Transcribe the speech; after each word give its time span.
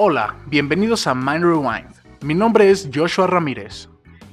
Hola, 0.00 0.36
bienvenidos 0.46 1.08
a 1.08 1.14
Mind 1.16 1.42
Rewind. 1.42 1.92
Mi 2.20 2.32
nombre 2.32 2.70
es 2.70 2.88
Joshua 2.94 3.26
Ramírez. 3.26 3.88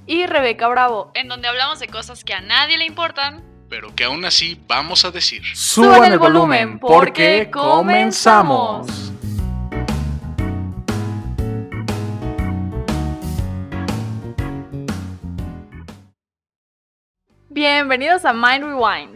Y 0.06 0.28
Rebeca 0.28 0.68
Bravo, 0.68 1.10
en 1.16 1.28
donde 1.28 1.48
hablamos 1.48 1.80
de 1.80 1.88
cosas 1.88 2.24
que 2.24 2.36
a 2.36 2.42
nadie 2.42 2.78
le 2.78 2.86
importan, 2.86 3.44
pero 3.68 3.88
que 3.96 4.04
aún 4.04 4.24
así 4.26 4.62
vamos 4.68 5.06
a 5.06 5.10
decir. 5.10 5.42
Suban 5.56 6.12
el 6.12 6.20
volumen 6.20 6.78
porque 6.78 7.50
comenzamos. 7.52 9.12
Bienvenidos 17.50 18.24
a 18.24 18.34
Mind 18.34 18.66
Rewind. 18.66 19.15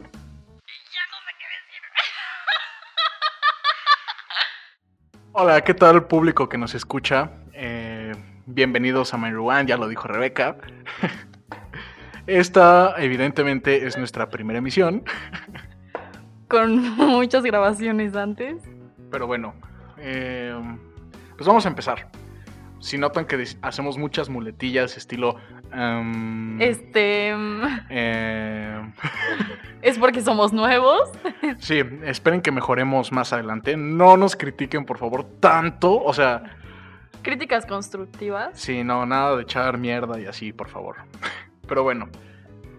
Hola, 5.32 5.62
¿qué 5.64 5.76
tal 5.76 6.08
público 6.08 6.50
que 6.50 6.58
nos 6.58 6.74
escucha? 6.74 7.30
Eh, 7.54 8.12
bienvenidos 8.48 9.14
a 9.14 9.18
My 9.18 9.30
ya 9.68 9.78
lo 9.78 9.88
dijo 9.88 10.08
Rebeca. 10.08 10.58
Esta 12.28 12.96
evidentemente 12.98 13.86
es 13.86 13.96
nuestra 13.96 14.30
primera 14.30 14.58
emisión. 14.58 15.04
Con 16.48 16.96
muchas 16.98 17.44
grabaciones 17.44 18.16
antes. 18.16 18.56
Pero 19.12 19.28
bueno, 19.28 19.54
eh, 20.00 20.60
pues 21.38 21.48
vamos 21.48 21.64
a 21.68 21.70
empezar. 21.70 22.10
Si 22.80 22.98
notan 22.98 23.26
que 23.26 23.46
hacemos 23.62 24.00
muchas 24.00 24.30
muletillas 24.30 24.98
estilo... 24.98 25.36
Em, 25.72 26.60
este... 26.60 27.30
Em, 27.30 27.62
eh, 27.92 28.94
¿Es 29.82 29.98
porque 29.98 30.22
somos 30.22 30.54
nuevos? 30.54 31.10
Sí, 31.60 31.82
esperen 32.04 32.42
que 32.42 32.52
mejoremos 32.52 33.12
más 33.12 33.34
adelante. 33.34 33.78
No 33.78 34.18
nos 34.18 34.36
critiquen, 34.36 34.86
por 34.86 34.98
favor, 34.98 35.26
tanto. 35.40 36.02
O 36.02 36.14
sea. 36.14 36.58
Críticas 37.22 37.66
constructivas. 37.66 38.60
Sí, 38.60 38.84
no, 38.84 39.06
nada 39.06 39.36
de 39.36 39.44
echar 39.44 39.78
mierda 39.78 40.20
y 40.20 40.26
así, 40.26 40.54
por 40.54 40.70
favor. 40.70 40.98
Pero 41.68 41.84
bueno. 41.84 42.10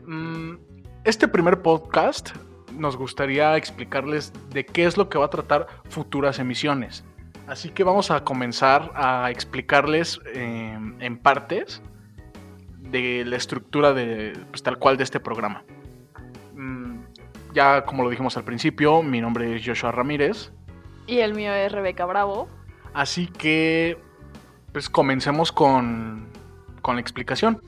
Mm, 0.07 0.57
este 1.05 1.27
primer 1.27 1.63
podcast 1.63 2.31
nos 2.73 2.97
gustaría 2.97 3.57
explicarles 3.57 4.33
de 4.51 4.67
qué 4.67 4.85
es 4.85 4.97
lo 4.97 5.09
que 5.09 5.19
va 5.19 5.27
a 5.27 5.31
tratar 5.31 5.67
futuras 5.89 6.39
emisiones. 6.39 7.05
Así 7.47 7.71
que 7.71 7.83
vamos 7.83 8.11
a 8.11 8.25
comenzar 8.25 8.93
a 8.95 9.31
explicarles 9.31 10.21
em, 10.35 11.01
en 11.01 11.19
partes 11.19 11.83
de 12.79 13.25
la 13.25 13.37
estructura 13.37 13.93
de, 13.93 14.39
pues, 14.51 14.63
tal 14.63 14.79
cual 14.79 14.97
de 14.97 15.05
este 15.05 15.19
programa 15.19 15.65
ya 17.53 17.85
como 17.85 18.03
lo 18.03 18.11
dijimos 18.11 18.37
al 18.37 18.45
principio, 18.45 19.03
mi 19.03 19.21
nombre 19.21 19.57
es 19.57 19.67
Joshua 19.67 19.93
Ramírez. 19.93 20.53
Y 21.07 21.19
el 21.19 21.35
mío 21.35 21.53
es 21.53 21.73
Rebeca 21.73 22.05
Bravo. 22.07 22.49
Así 22.95 23.27
que, 23.27 23.99
pues 24.73 24.89
comencemos 24.89 25.53
con, 25.53 26.29
con 26.83 26.97
la 26.97 27.01
explicación. 27.01 27.61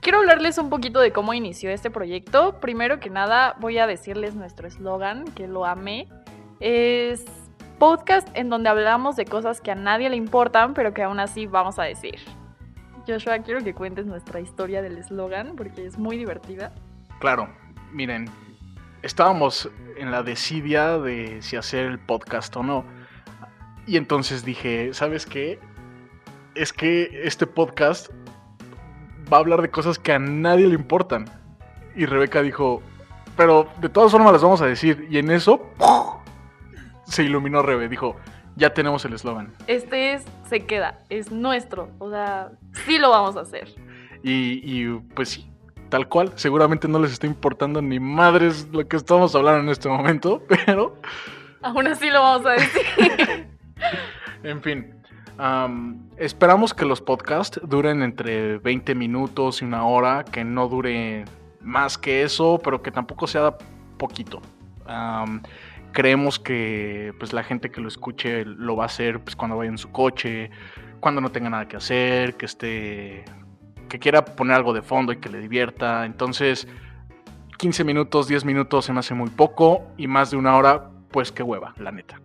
Quiero 0.00 0.18
hablarles 0.18 0.58
un 0.58 0.68
poquito 0.68 0.98
de 1.00 1.12
cómo 1.12 1.32
inició 1.32 1.70
este 1.70 1.90
proyecto. 1.90 2.60
Primero 2.60 2.98
que 2.98 3.08
nada, 3.08 3.56
voy 3.60 3.78
a 3.78 3.86
decirles 3.86 4.34
nuestro 4.34 4.66
eslogan, 4.66 5.24
que 5.32 5.46
lo 5.46 5.64
amé. 5.64 6.08
Es 6.58 7.24
podcast 7.82 8.28
en 8.34 8.48
donde 8.48 8.68
hablamos 8.68 9.16
de 9.16 9.24
cosas 9.24 9.60
que 9.60 9.72
a 9.72 9.74
nadie 9.74 10.08
le 10.08 10.14
importan, 10.14 10.72
pero 10.72 10.94
que 10.94 11.02
aún 11.02 11.18
así 11.18 11.48
vamos 11.48 11.80
a 11.80 11.82
decir. 11.82 12.14
Joshua, 13.08 13.40
quiero 13.40 13.64
que 13.64 13.74
cuentes 13.74 14.06
nuestra 14.06 14.38
historia 14.38 14.82
del 14.82 14.98
eslogan 14.98 15.56
porque 15.56 15.84
es 15.84 15.98
muy 15.98 16.16
divertida. 16.16 16.70
Claro, 17.18 17.48
miren, 17.90 18.30
estábamos 19.02 19.68
en 19.96 20.12
la 20.12 20.22
desidia 20.22 20.96
de 20.98 21.42
si 21.42 21.56
hacer 21.56 21.86
el 21.86 21.98
podcast 21.98 22.54
o 22.54 22.62
no. 22.62 22.84
Y 23.84 23.96
entonces 23.96 24.44
dije, 24.44 24.94
¿sabes 24.94 25.26
qué? 25.26 25.58
Es 26.54 26.72
que 26.72 27.22
este 27.24 27.48
podcast 27.48 28.12
va 29.32 29.38
a 29.38 29.40
hablar 29.40 29.60
de 29.60 29.70
cosas 29.70 29.98
que 29.98 30.12
a 30.12 30.20
nadie 30.20 30.68
le 30.68 30.74
importan. 30.74 31.24
Y 31.96 32.06
Rebeca 32.06 32.42
dijo, 32.42 32.80
pero 33.36 33.66
de 33.80 33.88
todas 33.88 34.12
formas 34.12 34.30
las 34.32 34.42
vamos 34.42 34.62
a 34.62 34.66
decir. 34.66 35.08
Y 35.10 35.18
en 35.18 35.32
eso, 35.32 35.68
se 37.12 37.24
iluminó 37.24 37.60
Rebe, 37.60 37.88
dijo, 37.90 38.16
ya 38.56 38.72
tenemos 38.72 39.04
el 39.04 39.12
eslogan. 39.12 39.52
Este 39.66 40.14
es, 40.14 40.24
se 40.48 40.60
queda, 40.64 40.98
es 41.10 41.30
nuestro, 41.30 41.90
o 41.98 42.10
sea, 42.10 42.52
sí 42.86 42.98
lo 42.98 43.10
vamos 43.10 43.36
a 43.36 43.40
hacer. 43.40 43.68
Y, 44.22 44.88
pues 45.14 45.28
sí, 45.28 45.50
tal 45.90 46.08
cual, 46.08 46.32
seguramente 46.36 46.88
no 46.88 46.98
les 46.98 47.12
está 47.12 47.26
importando 47.26 47.82
ni 47.82 48.00
madres 48.00 48.66
lo 48.72 48.86
que 48.86 48.96
estamos 48.96 49.34
hablando 49.34 49.60
en 49.60 49.68
este 49.68 49.88
momento, 49.88 50.42
pero... 50.66 50.96
Aún 51.60 51.86
así 51.86 52.08
lo 52.08 52.22
vamos 52.22 52.46
a 52.46 52.52
decir. 52.52 52.82
en 54.42 54.62
fin, 54.62 54.94
esperamos 56.16 56.72
que 56.72 56.86
los 56.86 57.02
podcasts 57.02 57.60
duren 57.62 58.02
entre 58.02 58.56
20 58.56 58.94
minutos 58.94 59.60
y 59.60 59.66
una 59.66 59.84
hora, 59.84 60.24
que 60.24 60.44
no 60.44 60.66
dure 60.66 61.26
más 61.60 61.98
que 61.98 62.22
eso, 62.22 62.58
pero 62.64 62.80
que 62.80 62.90
tampoco 62.90 63.26
sea 63.26 63.54
poquito 63.98 64.40
creemos 65.92 66.38
que 66.38 67.14
pues 67.18 67.32
la 67.32 67.42
gente 67.42 67.70
que 67.70 67.80
lo 67.80 67.88
escuche 67.88 68.44
lo 68.44 68.76
va 68.76 68.84
a 68.84 68.86
hacer 68.86 69.20
pues 69.20 69.36
cuando 69.36 69.56
vaya 69.56 69.70
en 69.70 69.78
su 69.78 69.90
coche, 69.90 70.50
cuando 71.00 71.20
no 71.20 71.30
tenga 71.30 71.50
nada 71.50 71.68
que 71.68 71.76
hacer, 71.76 72.36
que 72.36 72.46
esté 72.46 73.24
que 73.88 73.98
quiera 73.98 74.24
poner 74.24 74.56
algo 74.56 74.72
de 74.72 74.80
fondo 74.80 75.12
y 75.12 75.18
que 75.18 75.28
le 75.28 75.38
divierta. 75.38 76.06
Entonces, 76.06 76.66
15 77.58 77.84
minutos, 77.84 78.26
10 78.26 78.46
minutos 78.46 78.86
se 78.86 78.92
me 78.92 79.00
hace 79.00 79.12
muy 79.12 79.28
poco 79.28 79.82
y 79.98 80.06
más 80.06 80.30
de 80.30 80.38
una 80.38 80.56
hora, 80.56 80.88
pues 81.10 81.30
qué 81.30 81.42
hueva, 81.42 81.74
la 81.78 81.92
neta. 81.92 82.18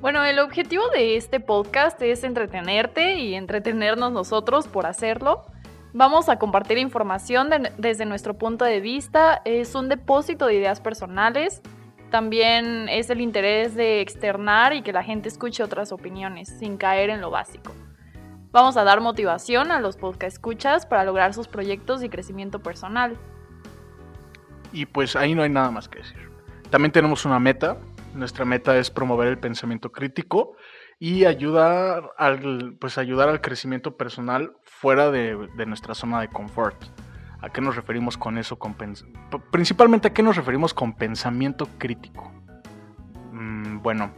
Bueno, 0.00 0.24
el 0.24 0.38
objetivo 0.38 0.88
de 0.90 1.16
este 1.16 1.40
podcast 1.40 2.00
es 2.00 2.22
entretenerte 2.22 3.16
y 3.16 3.34
entretenernos 3.34 4.12
nosotros 4.12 4.68
por 4.68 4.86
hacerlo. 4.86 5.44
Vamos 5.92 6.28
a 6.28 6.38
compartir 6.38 6.78
información 6.78 7.50
desde 7.76 8.06
nuestro 8.06 8.34
punto 8.38 8.64
de 8.64 8.80
vista. 8.80 9.42
Es 9.44 9.74
un 9.74 9.88
depósito 9.88 10.46
de 10.46 10.54
ideas 10.54 10.80
personales 10.80 11.60
también 12.10 12.88
es 12.88 13.08
el 13.08 13.20
interés 13.20 13.74
de 13.74 14.00
externar 14.00 14.74
y 14.74 14.82
que 14.82 14.92
la 14.92 15.02
gente 15.02 15.28
escuche 15.28 15.62
otras 15.62 15.92
opiniones 15.92 16.48
sin 16.58 16.76
caer 16.76 17.10
en 17.10 17.20
lo 17.20 17.30
básico. 17.30 17.72
Vamos 18.52 18.76
a 18.76 18.82
dar 18.82 19.00
motivación 19.00 19.70
a 19.70 19.80
los 19.80 19.96
podcast 19.96 20.36
escuchas 20.36 20.84
para 20.84 21.04
lograr 21.04 21.32
sus 21.34 21.46
proyectos 21.46 22.02
y 22.02 22.08
crecimiento 22.08 22.58
personal. 22.58 23.16
Y 24.72 24.86
pues 24.86 25.14
ahí 25.14 25.34
no 25.34 25.42
hay 25.42 25.50
nada 25.50 25.70
más 25.70 25.88
que 25.88 26.00
decir. 26.00 26.30
También 26.68 26.90
tenemos 26.90 27.24
una 27.24 27.38
meta. 27.38 27.78
Nuestra 28.12 28.44
meta 28.44 28.76
es 28.76 28.90
promover 28.90 29.28
el 29.28 29.38
pensamiento 29.38 29.92
crítico 29.92 30.56
y 30.98 31.26
ayudar 31.26 32.10
al, 32.18 32.76
pues 32.80 32.98
ayudar 32.98 33.28
al 33.28 33.40
crecimiento 33.40 33.96
personal 33.96 34.52
fuera 34.64 35.12
de 35.12 35.66
nuestra 35.66 35.94
zona 35.94 36.20
de 36.20 36.28
confort. 36.28 36.76
¿A 37.42 37.48
qué 37.48 37.60
nos 37.60 37.74
referimos 37.74 38.18
con 38.18 38.36
eso? 38.36 38.58
Con 38.58 38.74
principalmente 39.50 40.08
a 40.08 40.12
qué 40.12 40.22
nos 40.22 40.36
referimos 40.36 40.74
con 40.74 40.92
pensamiento 40.92 41.66
crítico. 41.78 42.30
Mm, 43.32 43.80
bueno, 43.82 44.10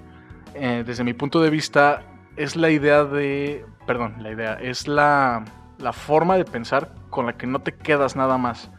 eh, 0.55 0.83
desde 0.85 1.05
mi 1.05 1.13
punto 1.13 1.41
de 1.41 1.51
vista 1.51 2.03
es 2.37 2.57
la 2.57 2.71
idea 2.71 3.05
de, 3.05 3.65
perdón, 3.87 4.17
la 4.19 4.33
idea, 4.33 4.55
es 4.55 4.89
la, 4.89 5.45
la 5.79 5.93
forma 5.93 6.37
de 6.37 6.45
pensar 6.45 6.93
con 7.11 7.27
la 7.27 7.35
que 7.35 7.47
no 7.47 7.61
te 7.61 7.73
quedas 7.75 8.17
nada 8.17 8.39
más. 8.39 8.71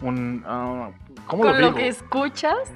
Un, 0.00 0.44
uh, 0.46 0.92
¿Cómo 1.26 1.42
con 1.42 1.60
lo, 1.60 1.70
lo 1.70 1.74
que 1.74 1.88
escuchas 1.88 2.72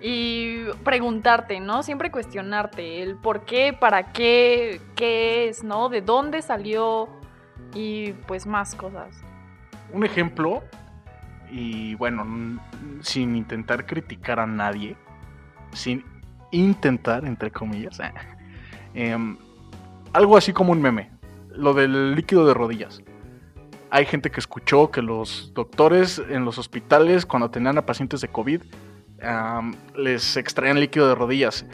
y 0.00 0.64
preguntarte, 0.82 1.60
¿no? 1.60 1.82
Siempre 1.82 2.10
cuestionarte 2.10 3.02
el 3.02 3.16
por 3.16 3.44
qué, 3.44 3.76
para 3.78 4.12
qué, 4.12 4.80
qué 4.94 5.48
es, 5.48 5.62
¿no? 5.62 5.90
De 5.90 6.00
dónde 6.00 6.40
salió 6.40 7.08
y 7.74 8.12
pues 8.26 8.46
más 8.46 8.74
cosas 8.74 9.27
un 9.92 10.04
ejemplo, 10.04 10.62
y 11.50 11.94
bueno, 11.94 12.60
sin 13.00 13.36
intentar 13.36 13.86
criticar 13.86 14.40
a 14.40 14.46
nadie, 14.46 14.96
sin 15.72 16.04
intentar, 16.50 17.24
entre 17.24 17.50
comillas, 17.50 17.98
em, 18.94 19.36
algo 20.12 20.36
así 20.36 20.52
como 20.52 20.72
un 20.72 20.82
meme, 20.82 21.10
lo 21.50 21.74
del 21.74 22.14
líquido 22.14 22.46
de 22.46 22.54
rodillas. 22.54 23.02
Hay 23.90 24.04
gente 24.04 24.30
que 24.30 24.40
escuchó 24.40 24.90
que 24.90 25.00
los 25.00 25.52
doctores 25.54 26.22
en 26.28 26.44
los 26.44 26.58
hospitales, 26.58 27.24
cuando 27.24 27.50
tenían 27.50 27.78
a 27.78 27.86
pacientes 27.86 28.20
de 28.20 28.28
COVID, 28.28 28.62
les 29.96 30.36
extraían 30.36 30.78
líquido 30.78 31.08
de 31.08 31.14
rodillas. 31.14 31.64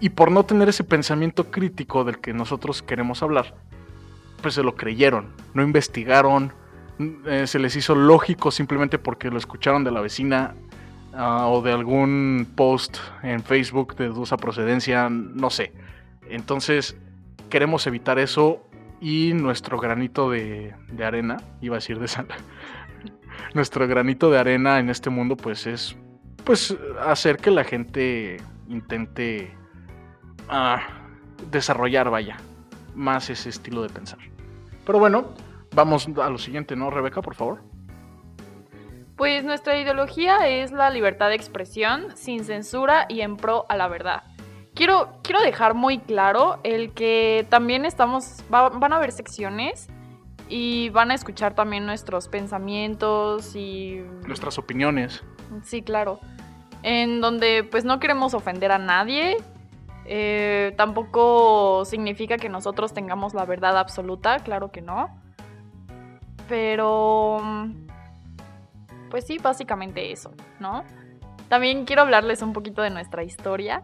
Y 0.00 0.10
por 0.10 0.30
no 0.30 0.44
tener 0.44 0.68
ese 0.68 0.84
pensamiento 0.84 1.50
crítico 1.50 2.04
del 2.04 2.18
que 2.18 2.34
nosotros 2.34 2.82
queremos 2.82 3.22
hablar, 3.22 3.54
pues 4.42 4.54
se 4.54 4.62
lo 4.62 4.74
creyeron, 4.74 5.32
no 5.54 5.62
investigaron, 5.62 6.52
eh, 6.98 7.46
se 7.46 7.58
les 7.58 7.74
hizo 7.76 7.94
lógico 7.94 8.50
simplemente 8.50 8.98
porque 8.98 9.30
lo 9.30 9.38
escucharon 9.38 9.82
de 9.84 9.90
la 9.90 10.00
vecina 10.00 10.54
ah, 11.12 11.48
o 11.48 11.60
de 11.62 11.72
algún 11.72 12.46
post 12.54 12.98
en 13.22 13.42
Facebook 13.42 13.96
de 13.96 14.08
dudosa 14.08 14.36
procedencia, 14.36 15.08
no 15.10 15.50
sé. 15.50 15.72
Entonces, 16.28 16.96
queremos 17.50 17.86
evitar 17.86 18.18
eso 18.18 18.62
y 19.00 19.32
nuestro 19.34 19.78
granito 19.78 20.30
de, 20.30 20.74
arena, 21.04 21.38
iba 21.60 21.76
a 21.76 21.78
decir 21.78 21.98
de 21.98 22.08
sal, 22.08 22.26
nuestro 23.54 23.86
granito 23.86 24.30
de 24.30 24.38
arena 24.38 24.78
en 24.78 24.88
este 24.88 25.10
mundo, 25.10 25.36
pues 25.36 25.66
es 25.66 25.96
pues 26.44 26.76
hacer 27.00 27.38
que 27.38 27.50
la 27.50 27.64
gente 27.64 28.36
intente 28.68 29.52
ah, 30.48 30.80
desarrollar, 31.50 32.10
vaya, 32.10 32.36
más 32.94 33.30
ese 33.30 33.48
estilo 33.48 33.82
de 33.82 33.88
pensar. 33.88 34.18
Pero 34.86 34.98
bueno, 34.98 35.34
vamos 35.74 36.08
a 36.20 36.30
lo 36.30 36.38
siguiente, 36.38 36.76
¿no, 36.76 36.90
Rebeca, 36.90 37.22
por 37.22 37.34
favor? 37.34 37.62
Pues 39.16 39.44
nuestra 39.44 39.78
ideología 39.78 40.48
es 40.48 40.72
la 40.72 40.90
libertad 40.90 41.28
de 41.28 41.36
expresión, 41.36 42.16
sin 42.16 42.44
censura 42.44 43.06
y 43.08 43.20
en 43.20 43.36
pro 43.36 43.64
a 43.68 43.76
la 43.76 43.88
verdad. 43.88 44.24
Quiero, 44.74 45.20
quiero 45.22 45.40
dejar 45.40 45.74
muy 45.74 45.98
claro 45.98 46.58
el 46.64 46.92
que 46.92 47.46
también 47.48 47.84
estamos, 47.84 48.42
van 48.50 48.92
a 48.92 48.96
haber 48.96 49.12
secciones 49.12 49.88
y 50.48 50.88
van 50.90 51.12
a 51.12 51.14
escuchar 51.14 51.54
también 51.54 51.86
nuestros 51.86 52.28
pensamientos 52.28 53.54
y... 53.54 54.04
Nuestras 54.26 54.58
opiniones. 54.58 55.22
Sí, 55.62 55.82
claro. 55.82 56.18
En 56.82 57.20
donde 57.20 57.62
pues 57.62 57.84
no 57.84 58.00
queremos 58.00 58.34
ofender 58.34 58.72
a 58.72 58.78
nadie. 58.78 59.36
Eh, 60.06 60.74
tampoco 60.76 61.84
significa 61.84 62.36
que 62.36 62.48
nosotros 62.48 62.92
tengamos 62.92 63.32
la 63.32 63.46
verdad 63.46 63.78
absoluta, 63.78 64.40
claro 64.40 64.72
que 64.72 64.82
no. 64.82 65.23
Pero 66.48 67.40
pues 69.10 69.26
sí, 69.26 69.38
básicamente 69.38 70.10
eso, 70.10 70.32
¿no? 70.58 70.84
También 71.48 71.84
quiero 71.84 72.02
hablarles 72.02 72.42
un 72.42 72.52
poquito 72.52 72.82
de 72.82 72.90
nuestra 72.90 73.22
historia. 73.22 73.82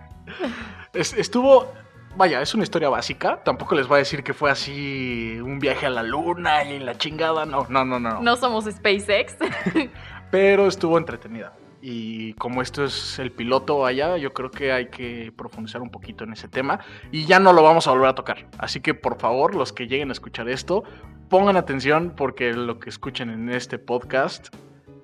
Estuvo, 0.92 1.72
vaya, 2.16 2.42
es 2.42 2.54
una 2.54 2.64
historia 2.64 2.88
básica. 2.88 3.42
Tampoco 3.42 3.74
les 3.74 3.86
voy 3.86 3.96
a 3.96 3.98
decir 4.00 4.22
que 4.22 4.34
fue 4.34 4.50
así 4.50 5.38
un 5.42 5.58
viaje 5.58 5.86
a 5.86 5.90
la 5.90 6.02
luna 6.02 6.64
y 6.64 6.78
la 6.78 6.98
chingada. 6.98 7.46
No, 7.46 7.66
no, 7.68 7.84
no, 7.84 7.98
no. 7.98 8.20
No 8.20 8.36
somos 8.36 8.64
SpaceX. 8.64 9.36
Pero 10.30 10.66
estuvo 10.66 10.98
entretenida. 10.98 11.52
Y 11.88 12.32
como 12.32 12.62
esto 12.62 12.84
es 12.84 13.20
el 13.20 13.30
piloto 13.30 13.86
allá, 13.86 14.16
yo 14.16 14.34
creo 14.34 14.50
que 14.50 14.72
hay 14.72 14.88
que 14.88 15.32
profundizar 15.36 15.82
un 15.82 15.90
poquito 15.90 16.24
en 16.24 16.32
ese 16.32 16.48
tema. 16.48 16.80
Y 17.12 17.26
ya 17.26 17.38
no 17.38 17.52
lo 17.52 17.62
vamos 17.62 17.86
a 17.86 17.92
volver 17.92 18.08
a 18.08 18.14
tocar. 18.16 18.48
Así 18.58 18.80
que 18.80 18.92
por 18.92 19.20
favor, 19.20 19.54
los 19.54 19.72
que 19.72 19.86
lleguen 19.86 20.08
a 20.08 20.12
escuchar 20.12 20.48
esto, 20.48 20.82
pongan 21.30 21.56
atención 21.56 22.12
porque 22.16 22.52
lo 22.54 22.80
que 22.80 22.90
escuchen 22.90 23.30
en 23.30 23.50
este 23.50 23.78
podcast 23.78 24.48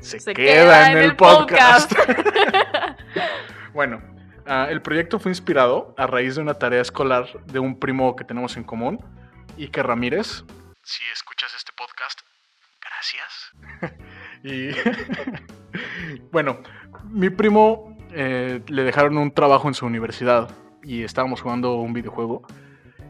se, 0.00 0.34
queda, 0.34 0.90
en, 0.90 0.99
el, 0.99 1.14
podcast. 1.14 1.93
bueno, 3.73 4.02
ah, 4.44 4.67
el 4.69 4.82
proyecto 4.82 5.20
fue 5.20 5.31
inspirado 5.31 5.94
a 5.96 6.08
raíz 6.08 6.34
de 6.34 6.43
una 6.43 6.55
tarea 6.55 6.81
escolar 6.81 7.29
de 7.44 7.61
un 7.61 7.79
primo 7.79 8.17
que 8.17 8.25
tenemos 8.25 8.56
en 8.56 8.64
común, 8.64 8.99
Ike 9.56 9.84
Ramírez. 9.84 10.43
Si 10.82 11.05
escuchas 11.12 11.55
este 11.55 11.70
podcast, 11.76 12.23
gracias. 12.81 14.02
y 14.43 14.71
bueno, 16.33 16.59
mi 17.11 17.31
primo 17.31 17.97
eh, 18.12 18.61
le 18.69 18.85
dejaron 18.85 19.17
un 19.19 19.31
trabajo 19.33 19.69
en 19.69 19.75
su 19.75 19.87
universidad 19.87 20.50
y 20.83 21.03
estábamos 21.03 21.41
jugando 21.41 21.77
un 21.77 21.93
videojuego 21.93 22.43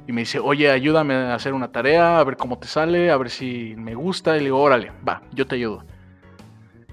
y 0.07 0.13
me 0.13 0.23
dice, 0.23 0.39
oye, 0.41 0.71
ayúdame 0.71 1.15
a 1.15 1.35
hacer 1.35 1.55
una 1.55 1.71
tarea, 1.71 2.19
a 2.19 2.25
ver 2.25 2.37
cómo 2.37 2.59
te 2.59 2.67
sale, 2.67 3.11
a 3.11 3.17
ver 3.17 3.31
si 3.31 3.75
me 3.77 3.95
gusta. 3.95 4.37
Y 4.37 4.41
le 4.41 4.45
digo, 4.47 4.61
órale, 4.61 4.91
va, 5.07 5.23
yo 5.33 5.47
te 5.47 5.55
ayudo. 5.55 5.85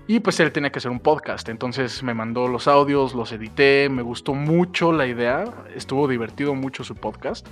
Y 0.07 0.19
pues 0.19 0.39
él 0.39 0.51
tenía 0.51 0.71
que 0.71 0.79
hacer 0.79 0.89
un 0.89 0.99
podcast, 0.99 1.49
entonces 1.49 2.01
me 2.01 2.15
mandó 2.15 2.47
los 2.47 2.67
audios, 2.67 3.13
los 3.13 3.31
edité, 3.31 3.89
me 3.89 4.01
gustó 4.01 4.33
mucho 4.33 4.91
la 4.91 5.05
idea, 5.05 5.43
estuvo 5.75 6.07
divertido 6.07 6.55
mucho 6.55 6.83
su 6.83 6.95
podcast. 6.95 7.47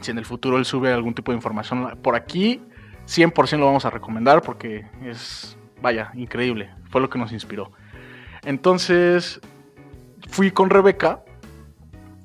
Si 0.00 0.12
en 0.12 0.18
el 0.18 0.24
futuro 0.24 0.56
él 0.56 0.64
sube 0.64 0.92
algún 0.92 1.14
tipo 1.14 1.32
de 1.32 1.36
información 1.36 1.98
por 2.02 2.14
aquí, 2.14 2.62
100% 3.06 3.58
lo 3.58 3.66
vamos 3.66 3.86
a 3.86 3.90
recomendar 3.90 4.42
porque 4.42 4.86
es, 5.04 5.58
vaya, 5.86 6.10
increíble, 6.14 6.68
fue 6.90 7.00
lo 7.00 7.08
que 7.08 7.16
nos 7.16 7.30
inspiró. 7.30 7.70
Entonces 8.44 9.40
fui 10.28 10.50
con 10.50 10.68
Rebeca, 10.68 11.22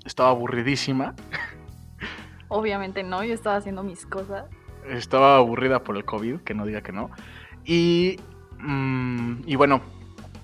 estaba 0.04 0.30
aburridísima. 0.30 1.14
Obviamente 2.48 3.04
no, 3.04 3.24
yo 3.24 3.36
estaba 3.36 3.58
haciendo 3.58 3.84
mis 3.84 4.08
cosas. 4.08 4.46
Estaba 4.90 5.38
aburrida 5.38 5.84
por 5.84 5.96
el 5.96 6.06
COVID, 6.06 6.40
que 6.40 6.56
no 6.56 6.66
diga 6.66 6.82
que 6.82 6.92
no. 6.92 7.12
Y, 7.64 8.20
mm, 8.58 9.44
y 9.46 9.56
bueno, 9.58 9.82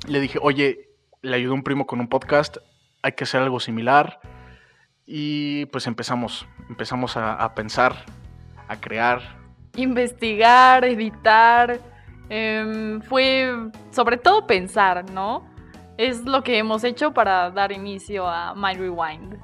le 0.08 0.20
dije, 0.20 0.38
oye, 0.40 0.92
le 1.24 1.38
ayudó 1.38 1.56
un 1.56 1.64
primo 1.64 1.88
con 1.88 2.00
un 2.00 2.10
podcast, 2.10 2.58
hay 3.02 3.14
que 3.14 3.24
hacer 3.24 3.42
algo 3.42 3.60
similar. 3.60 4.20
Y 5.08 5.66
pues 5.68 5.88
empezamos, 5.88 6.48
empezamos 6.70 7.18
a, 7.18 7.52
pensar, 7.56 7.96
a 8.68 8.80
crear. 8.80 9.40
Investigar, 9.76 10.86
editar. 10.86 11.97
Em, 12.30 13.02
fue 13.02 13.70
sobre 13.92 14.18
todo 14.18 14.48
pensar, 14.48 15.10
¿no? 15.12 15.48
Es 15.98 16.26
lo 16.26 16.44
que 16.44 16.58
hemos 16.58 16.84
hecho 16.84 17.14
para 17.14 17.50
dar 17.52 17.72
inicio 17.72 18.28
a 18.28 18.54
My 18.54 18.74
Rewind. 18.74 19.38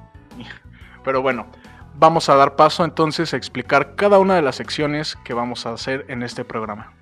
Pero 1.02 1.22
bueno, 1.22 1.46
vamos 1.94 2.28
a 2.28 2.36
dar 2.36 2.56
paso 2.56 2.84
entonces 2.84 3.34
a 3.34 3.36
explicar 3.36 3.94
cada 3.96 4.18
una 4.18 4.36
de 4.36 4.42
las 4.42 4.56
secciones 4.56 5.16
que 5.24 5.34
vamos 5.34 5.66
a 5.66 5.72
hacer 5.72 6.04
en 6.08 6.22
este 6.22 6.44
programa. 6.44 6.92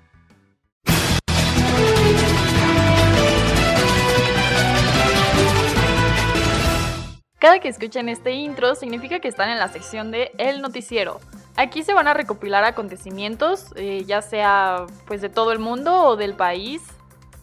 Cada 7.39 7.59
que 7.59 7.67
escuchen 7.67 8.07
este 8.07 8.31
intro 8.31 8.73
significa 8.73 9.19
que 9.19 9.27
están 9.27 9.49
en 9.49 9.59
la 9.59 9.67
sección 9.67 10.11
de 10.11 10.31
El 10.37 10.61
Noticiero. 10.61 11.19
Aquí 11.55 11.83
se 11.83 11.93
van 11.93 12.07
a 12.07 12.13
recopilar 12.13 12.63
acontecimientos, 12.63 13.73
eh, 13.75 14.03
ya 14.07 14.21
sea 14.21 14.87
pues 15.05 15.21
de 15.21 15.29
todo 15.29 15.51
el 15.51 15.59
mundo 15.59 16.03
o 16.05 16.15
del 16.15 16.33
país, 16.33 16.81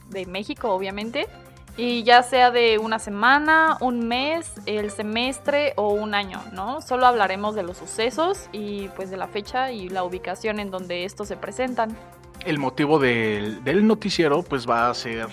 de 0.08 0.26
México 0.26 0.70
obviamente, 0.72 1.28
y 1.76 2.02
ya 2.02 2.22
sea 2.22 2.50
de 2.50 2.78
una 2.78 2.98
semana, 2.98 3.78
un 3.80 4.06
mes, 4.08 4.52
el 4.66 4.90
semestre 4.90 5.72
o 5.76 5.92
un 5.92 6.14
año, 6.14 6.42
¿no? 6.52 6.80
Solo 6.82 7.06
hablaremos 7.06 7.54
de 7.54 7.62
los 7.62 7.78
sucesos 7.78 8.48
y 8.52 8.88
pues 8.88 9.10
de 9.10 9.16
la 9.16 9.28
fecha 9.28 9.70
y 9.70 9.88
la 9.88 10.02
ubicación 10.02 10.58
en 10.58 10.70
donde 10.70 11.04
estos 11.04 11.28
se 11.28 11.36
presentan. 11.36 11.96
El 12.44 12.58
motivo 12.58 12.98
del, 12.98 13.86
noticiero 13.86 14.42
pues 14.42 14.68
va 14.68 14.90
a 14.90 14.94
ser 14.94 15.28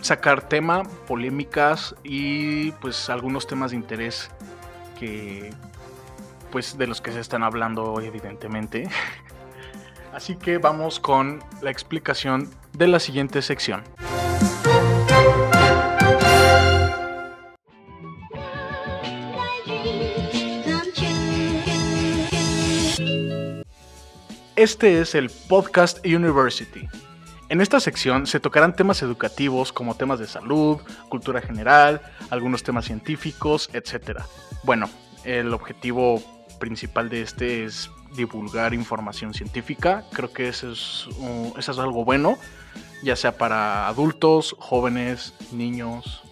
sacar 0.00 0.48
tema, 0.48 0.82
polémicas 1.06 1.94
y 2.02 2.72
pues 2.72 3.08
algunos 3.08 3.46
temas 3.46 3.70
de 3.70 3.76
interés 3.76 4.30
que 4.98 5.50
pues 6.54 6.78
de 6.78 6.86
los 6.86 7.00
que 7.00 7.10
se 7.10 7.18
están 7.18 7.42
hablando 7.42 8.00
evidentemente. 8.00 8.88
Así 10.14 10.36
que 10.36 10.58
vamos 10.58 11.00
con 11.00 11.42
la 11.60 11.72
explicación 11.72 12.48
de 12.72 12.86
la 12.86 13.00
siguiente 13.00 13.42
sección. 13.42 13.82
Este 24.54 25.00
es 25.00 25.16
el 25.16 25.30
Podcast 25.48 26.06
University. 26.06 26.86
En 27.48 27.60
esta 27.60 27.80
sección 27.80 28.28
se 28.28 28.38
tocarán 28.38 28.76
temas 28.76 29.02
educativos 29.02 29.72
como 29.72 29.96
temas 29.96 30.20
de 30.20 30.28
salud, 30.28 30.80
cultura 31.08 31.40
general, 31.40 32.00
algunos 32.30 32.62
temas 32.62 32.84
científicos, 32.84 33.68
etc. 33.72 34.20
Bueno, 34.62 34.88
el 35.24 35.52
objetivo 35.52 36.22
principal 36.64 37.10
de 37.10 37.20
este 37.20 37.64
es 37.64 37.90
divulgar 38.16 38.72
información 38.72 39.34
científica. 39.34 40.02
Creo 40.14 40.32
que 40.32 40.48
eso 40.48 40.72
es, 40.72 41.06
eso 41.58 41.72
es 41.72 41.78
algo 41.78 42.06
bueno, 42.06 42.38
ya 43.02 43.16
sea 43.16 43.36
para 43.36 43.86
adultos, 43.86 44.56
jóvenes, 44.58 45.34
niños, 45.52 46.22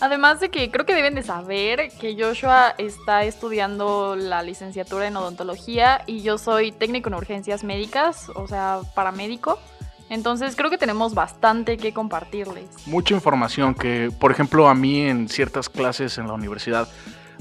Además 0.00 0.40
de 0.40 0.50
que 0.50 0.72
creo 0.72 0.84
que 0.84 0.94
deben 0.94 1.14
de 1.14 1.22
saber 1.22 1.88
que 2.00 2.16
Joshua 2.18 2.74
está 2.78 3.22
estudiando 3.24 4.16
la 4.16 4.42
licenciatura 4.42 5.06
en 5.06 5.16
odontología 5.16 6.02
y 6.06 6.20
yo 6.20 6.36
soy 6.36 6.72
técnico 6.72 7.08
en 7.08 7.14
urgencias 7.14 7.62
médicas, 7.62 8.28
o 8.34 8.48
sea, 8.48 8.80
paramédico. 8.96 9.60
Entonces 10.10 10.56
creo 10.56 10.68
que 10.68 10.78
tenemos 10.78 11.14
bastante 11.14 11.76
que 11.76 11.94
compartirles. 11.94 12.66
Mucha 12.86 13.14
información 13.14 13.72
que, 13.72 14.10
por 14.18 14.32
ejemplo, 14.32 14.68
a 14.68 14.74
mí 14.74 15.00
en 15.02 15.28
ciertas 15.28 15.68
clases 15.68 16.18
en 16.18 16.26
la 16.26 16.34
universidad 16.34 16.88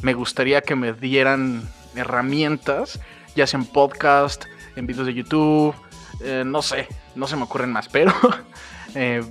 me 0.03 0.13
gustaría 0.13 0.61
que 0.61 0.75
me 0.75 0.93
dieran 0.93 1.67
herramientas, 1.95 2.99
ya 3.35 3.47
sea 3.47 3.59
en 3.59 3.65
podcast, 3.65 4.45
en 4.75 4.87
videos 4.87 5.07
de 5.07 5.13
YouTube, 5.13 5.75
eh, 6.21 6.43
no 6.45 6.61
sé, 6.61 6.87
no 7.15 7.27
se 7.27 7.35
me 7.35 7.43
ocurren 7.43 7.71
más, 7.71 7.89
pero 7.89 8.13
eh, 8.95 9.23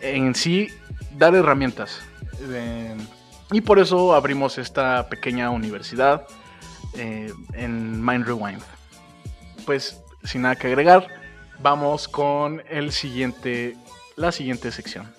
en 0.00 0.34
sí 0.34 0.68
dar 1.16 1.34
herramientas 1.34 2.00
eh, 2.42 2.94
y 3.50 3.60
por 3.60 3.78
eso 3.78 4.14
abrimos 4.14 4.58
esta 4.58 5.08
pequeña 5.08 5.50
universidad 5.50 6.26
en 6.94 8.04
Mind 8.04 8.26
Rewind. 8.26 8.62
Pues 9.64 10.00
sin 10.24 10.42
nada 10.42 10.56
que 10.56 10.66
agregar, 10.66 11.06
vamos 11.60 12.08
con 12.08 12.62
el 12.68 12.90
siguiente, 12.92 13.76
la 14.16 14.32
siguiente 14.32 14.72
sección. 14.72 15.12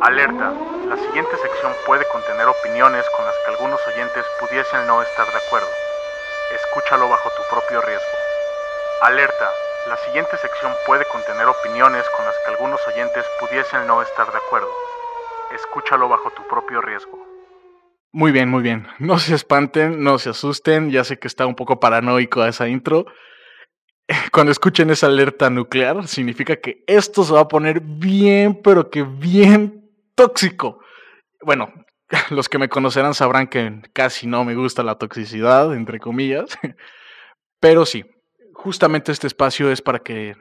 Alerta, 0.00 0.54
la 0.86 0.96
siguiente 0.96 1.36
sección 1.42 1.72
puede 1.84 2.06
contener 2.06 2.46
opiniones 2.46 3.04
con 3.10 3.26
las 3.26 3.34
que 3.38 3.50
algunos 3.50 3.80
oyentes 3.84 4.24
pudiesen 4.38 4.86
no 4.86 5.02
estar 5.02 5.26
de 5.26 5.38
acuerdo. 5.44 5.66
Escúchalo 6.54 7.08
bajo 7.08 7.28
tu 7.30 7.42
propio 7.50 7.80
riesgo. 7.82 8.16
Alerta, 9.02 9.50
la 9.88 9.96
siguiente 9.96 10.36
sección 10.36 10.70
puede 10.86 11.04
contener 11.06 11.46
opiniones 11.46 12.04
con 12.16 12.24
las 12.24 12.36
que 12.38 12.50
algunos 12.52 12.80
oyentes 12.86 13.24
pudiesen 13.40 13.88
no 13.88 14.00
estar 14.00 14.30
de 14.30 14.38
acuerdo. 14.38 14.70
Escúchalo 15.52 16.08
bajo 16.08 16.30
tu 16.30 16.46
propio 16.46 16.80
riesgo. 16.80 17.18
Muy 18.12 18.30
bien, 18.30 18.48
muy 18.48 18.62
bien. 18.62 18.86
No 19.00 19.18
se 19.18 19.34
espanten, 19.34 20.04
no 20.04 20.20
se 20.20 20.30
asusten. 20.30 20.92
Ya 20.92 21.02
sé 21.02 21.18
que 21.18 21.26
está 21.26 21.44
un 21.44 21.56
poco 21.56 21.80
paranoico 21.80 22.44
esa 22.44 22.68
intro. 22.68 23.06
Cuando 24.32 24.52
escuchen 24.52 24.90
esa 24.90 25.08
alerta 25.08 25.50
nuclear, 25.50 26.06
significa 26.06 26.54
que 26.54 26.84
esto 26.86 27.24
se 27.24 27.32
va 27.32 27.40
a 27.40 27.48
poner 27.48 27.80
bien, 27.80 28.62
pero 28.62 28.90
que 28.90 29.02
bien 29.02 29.77
tóxico. 30.18 30.80
Bueno, 31.42 31.72
los 32.30 32.48
que 32.48 32.58
me 32.58 32.68
conocerán 32.68 33.14
sabrán 33.14 33.46
que 33.46 33.80
casi 33.92 34.26
no 34.26 34.44
me 34.44 34.56
gusta 34.56 34.82
la 34.82 34.96
toxicidad, 34.96 35.72
entre 35.74 36.00
comillas. 36.00 36.58
Pero 37.60 37.86
sí, 37.86 38.04
justamente 38.52 39.12
este 39.12 39.28
espacio 39.28 39.70
es 39.70 39.80
para 39.80 40.00
que 40.00 40.36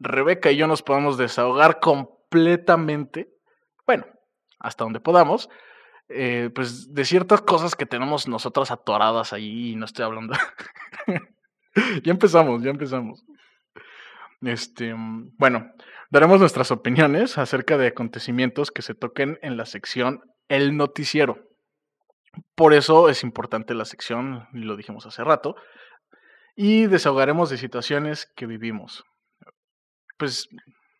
Rebeca 0.00 0.50
y 0.50 0.56
yo 0.56 0.66
nos 0.66 0.82
podamos 0.82 1.16
desahogar 1.16 1.78
completamente, 1.78 3.28
bueno, 3.86 4.06
hasta 4.58 4.84
donde 4.84 4.98
podamos, 4.98 5.48
eh, 6.08 6.50
pues 6.54 6.92
de 6.92 7.04
ciertas 7.04 7.42
cosas 7.42 7.76
que 7.76 7.86
tenemos 7.86 8.26
nosotras 8.26 8.70
atoradas 8.70 9.32
ahí 9.32 9.72
y 9.72 9.76
no 9.76 9.84
estoy 9.84 10.04
hablando. 10.04 10.34
ya 12.02 12.10
empezamos, 12.10 12.62
ya 12.62 12.70
empezamos. 12.70 13.24
Este, 14.42 14.94
bueno, 15.38 15.70
daremos 16.10 16.40
nuestras 16.40 16.70
opiniones 16.70 17.38
acerca 17.38 17.78
de 17.78 17.88
acontecimientos 17.88 18.70
que 18.70 18.82
se 18.82 18.94
toquen 18.94 19.38
en 19.42 19.56
la 19.56 19.66
sección 19.66 20.20
El 20.48 20.76
Noticiero. 20.76 21.38
Por 22.54 22.74
eso 22.74 23.08
es 23.08 23.22
importante 23.22 23.74
la 23.74 23.84
sección, 23.84 24.46
lo 24.52 24.76
dijimos 24.76 25.06
hace 25.06 25.24
rato, 25.24 25.56
y 26.54 26.86
desahogaremos 26.86 27.50
de 27.50 27.56
situaciones 27.56 28.30
que 28.36 28.46
vivimos. 28.46 29.04
Pues 30.18 30.48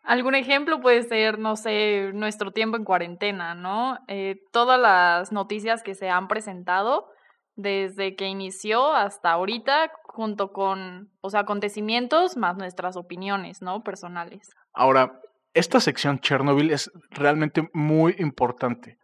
Algún 0.03 0.33
ejemplo 0.33 0.81
puede 0.81 1.03
ser, 1.03 1.37
no 1.37 1.55
sé, 1.55 2.11
nuestro 2.13 2.51
tiempo 2.51 2.75
en 2.75 2.83
cuarentena, 2.83 3.53
¿no? 3.53 3.99
Eh, 4.07 4.37
todas 4.51 4.79
las 4.79 5.31
noticias 5.31 5.83
que 5.83 5.93
se 5.93 6.09
han 6.09 6.27
presentado 6.27 7.07
desde 7.55 8.15
que 8.15 8.25
inició 8.25 8.93
hasta 8.93 9.31
ahorita, 9.31 9.91
junto 10.03 10.51
con, 10.51 11.11
o 11.21 11.29
sea, 11.29 11.41
acontecimientos 11.41 12.35
más 12.35 12.57
nuestras 12.57 12.97
opiniones, 12.97 13.61
¿no? 13.61 13.83
Personales. 13.83 14.49
Ahora, 14.73 15.21
esta 15.53 15.79
sección 15.79 16.19
Chernobyl 16.19 16.71
es 16.71 16.91
realmente 17.09 17.69
muy 17.73 18.15
importante, 18.19 18.97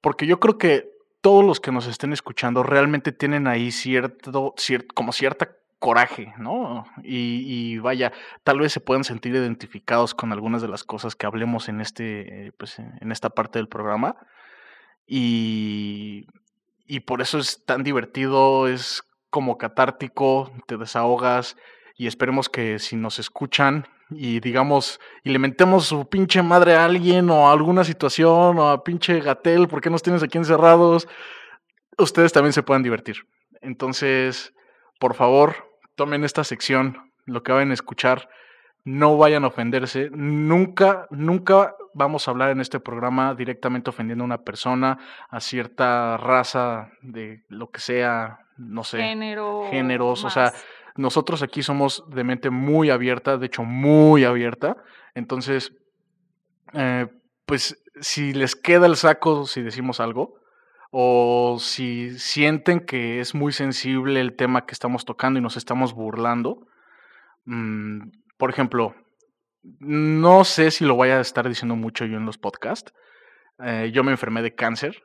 porque 0.00 0.26
yo 0.26 0.40
creo 0.40 0.58
que 0.58 0.90
todos 1.20 1.44
los 1.44 1.60
que 1.60 1.70
nos 1.72 1.86
estén 1.86 2.12
escuchando 2.12 2.62
realmente 2.62 3.12
tienen 3.12 3.46
ahí 3.46 3.70
cierto, 3.70 4.54
como 4.94 5.12
cierta 5.12 5.50
coraje, 5.78 6.32
¿no? 6.38 6.84
Y, 7.02 7.78
vaya, 7.78 8.12
tal 8.44 8.60
vez 8.60 8.72
se 8.72 8.80
puedan 8.80 9.04
sentir 9.04 9.34
identificados 9.34 10.14
con 10.14 10.32
algunas 10.32 10.62
de 10.62 10.68
las 10.68 10.84
cosas 10.84 11.16
que 11.16 11.26
hablemos 11.26 11.68
en 11.68 11.80
este, 11.80 12.52
pues, 12.58 12.78
en 12.78 13.10
esta 13.10 13.30
parte 13.30 13.58
del 13.58 13.68
programa. 13.68 14.16
Y, 15.06 16.26
y 16.86 17.00
por 17.00 17.20
eso 17.20 17.38
es 17.38 17.64
tan 17.64 17.82
divertido, 17.82 18.68
es 18.68 19.02
como 19.30 19.58
catártico, 19.58 20.52
te 20.66 20.76
desahogas 20.76 21.56
y 21.96 22.06
esperemos 22.06 22.48
que 22.48 22.78
si 22.78 22.96
nos 22.96 23.18
escuchan 23.18 23.86
y 24.16 24.40
digamos, 24.40 25.00
y 25.24 25.30
le 25.30 25.38
mentemos 25.38 25.86
su 25.86 26.08
pinche 26.08 26.42
madre 26.42 26.74
a 26.74 26.84
alguien 26.84 27.30
o 27.30 27.48
a 27.48 27.52
alguna 27.52 27.84
situación 27.84 28.58
o 28.58 28.68
a 28.68 28.84
pinche 28.84 29.20
Gatel, 29.20 29.68
¿por 29.68 29.80
qué 29.80 29.90
nos 29.90 30.02
tienes 30.02 30.22
aquí 30.22 30.38
encerrados? 30.38 31.08
Ustedes 31.98 32.32
también 32.32 32.52
se 32.52 32.62
puedan 32.62 32.82
divertir. 32.82 33.26
Entonces, 33.60 34.52
por 34.98 35.14
favor, 35.14 35.56
tomen 35.94 36.24
esta 36.24 36.44
sección, 36.44 37.12
lo 37.26 37.42
que 37.42 37.52
vayan 37.52 37.70
a 37.70 37.74
escuchar, 37.74 38.28
no 38.84 39.16
vayan 39.16 39.44
a 39.44 39.48
ofenderse. 39.48 40.10
Nunca, 40.12 41.06
nunca 41.10 41.74
vamos 41.94 42.26
a 42.26 42.30
hablar 42.30 42.50
en 42.50 42.60
este 42.60 42.80
programa 42.80 43.34
directamente 43.34 43.90
ofendiendo 43.90 44.24
a 44.24 44.26
una 44.26 44.42
persona, 44.42 44.98
a 45.28 45.40
cierta 45.40 46.16
raza, 46.16 46.90
de 47.02 47.44
lo 47.48 47.70
que 47.70 47.80
sea, 47.80 48.40
no 48.56 48.84
sé, 48.84 48.98
Género. 48.98 49.68
géneros. 49.70 50.24
O 50.24 50.30
sea, 50.30 50.52
nosotros 50.96 51.42
aquí 51.42 51.62
somos 51.62 52.04
de 52.08 52.24
mente 52.24 52.50
muy 52.50 52.90
abierta, 52.90 53.38
de 53.38 53.46
hecho, 53.46 53.64
muy 53.64 54.24
abierta. 54.24 54.76
Entonces, 55.14 55.72
eh, 56.74 57.06
pues 57.46 57.82
si 58.00 58.32
les 58.32 58.56
queda 58.56 58.86
el 58.86 58.96
saco 58.96 59.46
si 59.46 59.62
decimos 59.62 60.00
algo, 60.00 60.34
o 60.94 61.56
si 61.58 62.18
sienten 62.18 62.80
que 62.80 63.20
es 63.20 63.34
muy 63.34 63.52
sensible 63.52 64.20
el 64.20 64.36
tema 64.36 64.66
que 64.66 64.74
estamos 64.74 65.06
tocando 65.06 65.38
y 65.38 65.42
nos 65.42 65.56
estamos 65.56 65.94
burlando. 65.94 66.66
Mm, 67.46 68.10
por 68.36 68.50
ejemplo, 68.50 68.94
no 69.62 70.44
sé 70.44 70.70
si 70.70 70.84
lo 70.84 70.94
voy 70.94 71.08
a 71.08 71.20
estar 71.20 71.48
diciendo 71.48 71.76
mucho 71.76 72.04
yo 72.04 72.18
en 72.18 72.26
los 72.26 72.36
podcasts. 72.36 72.92
Eh, 73.64 73.90
yo 73.94 74.04
me 74.04 74.12
enfermé 74.12 74.42
de 74.42 74.54
cáncer, 74.54 75.02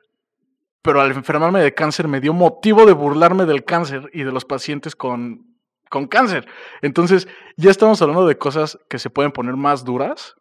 pero 0.82 1.00
al 1.00 1.10
enfermarme 1.12 1.60
de 1.60 1.72
cáncer 1.72 2.06
me 2.06 2.20
dio 2.20 2.34
motivo 2.34 2.84
de 2.84 2.92
burlarme 2.92 3.46
del 3.46 3.64
cáncer 3.64 4.10
y 4.12 4.24
de 4.24 4.32
los 4.32 4.44
pacientes 4.44 4.94
con, 4.94 5.47
con 5.90 6.06
cáncer. 6.06 6.46
Entonces, 6.82 7.28
ya 7.56 7.70
estamos 7.70 8.00
hablando 8.02 8.26
de 8.26 8.38
cosas 8.38 8.78
que 8.88 8.98
se 8.98 9.10
pueden 9.10 9.32
poner 9.32 9.56
más 9.56 9.84
duras 9.84 10.34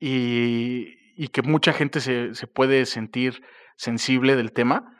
y, 0.00 0.94
y 1.16 1.28
que 1.28 1.42
mucha 1.42 1.72
gente 1.72 2.00
se, 2.00 2.34
se 2.34 2.46
puede 2.46 2.86
sentir 2.86 3.42
sensible 3.76 4.36
del 4.36 4.52
tema, 4.52 4.96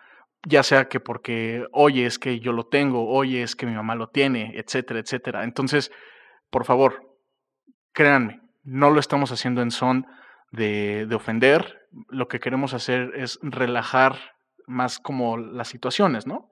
ya 0.47 0.62
sea 0.62 0.88
que 0.88 1.00
porque, 1.00 1.66
oye, 1.73 2.07
es 2.07 2.18
que 2.18 2.40
yo 2.40 2.52
lo 2.52 2.66
tengo, 2.66 3.09
oye, 3.09 3.42
es 3.42 3.57
que 3.57 3.66
mi 3.66 3.75
mamá 3.75 3.95
lo 3.97 4.09
tiene, 4.09 4.52
etcétera, 4.57 5.00
etcétera. 5.00 5.45
Entonces, 5.45 5.90
por 6.50 6.64
favor, 6.64 7.16
créanme, 7.92 8.40
no 8.62 8.90
lo 8.90 9.00
estamos 9.00 9.33
haciendo 9.33 9.62
en 9.62 9.71
son 9.71 10.07
de, 10.52 11.07
de 11.07 11.14
ofender, 11.14 11.78
lo 12.09 12.28
que 12.28 12.40
queremos 12.40 12.75
hacer 12.75 13.12
es 13.16 13.38
relajar 13.42 14.18
más 14.66 14.99
como 14.99 15.38
las 15.38 15.68
situaciones, 15.68 16.26
¿no? 16.26 16.48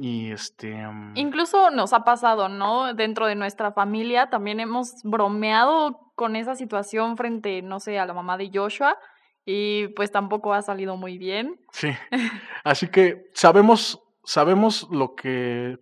Y 0.00 0.30
este. 0.30 0.74
Mm 0.74 1.12
Incluso 1.16 1.70
nos 1.70 1.92
ha 1.92 2.04
pasado, 2.04 2.48
¿no? 2.48 2.94
Dentro 2.94 3.26
de 3.26 3.34
nuestra 3.34 3.72
familia 3.72 4.30
también 4.30 4.60
hemos 4.60 5.02
bromeado 5.02 6.12
con 6.14 6.36
esa 6.36 6.54
situación 6.54 7.16
frente, 7.16 7.62
no 7.62 7.80
sé, 7.80 7.98
a 7.98 8.06
la 8.06 8.14
mamá 8.14 8.36
de 8.36 8.50
Joshua 8.52 8.98
y 9.44 9.88
pues 9.88 10.10
tampoco 10.10 10.54
ha 10.54 10.62
salido 10.62 10.96
muy 10.96 11.18
bien. 11.18 11.60
Sí. 11.72 11.90
Así 12.64 12.88
que 12.88 13.30
sabemos, 13.34 14.02
sabemos 14.24 14.88
lo 14.90 15.14
que 15.14 15.78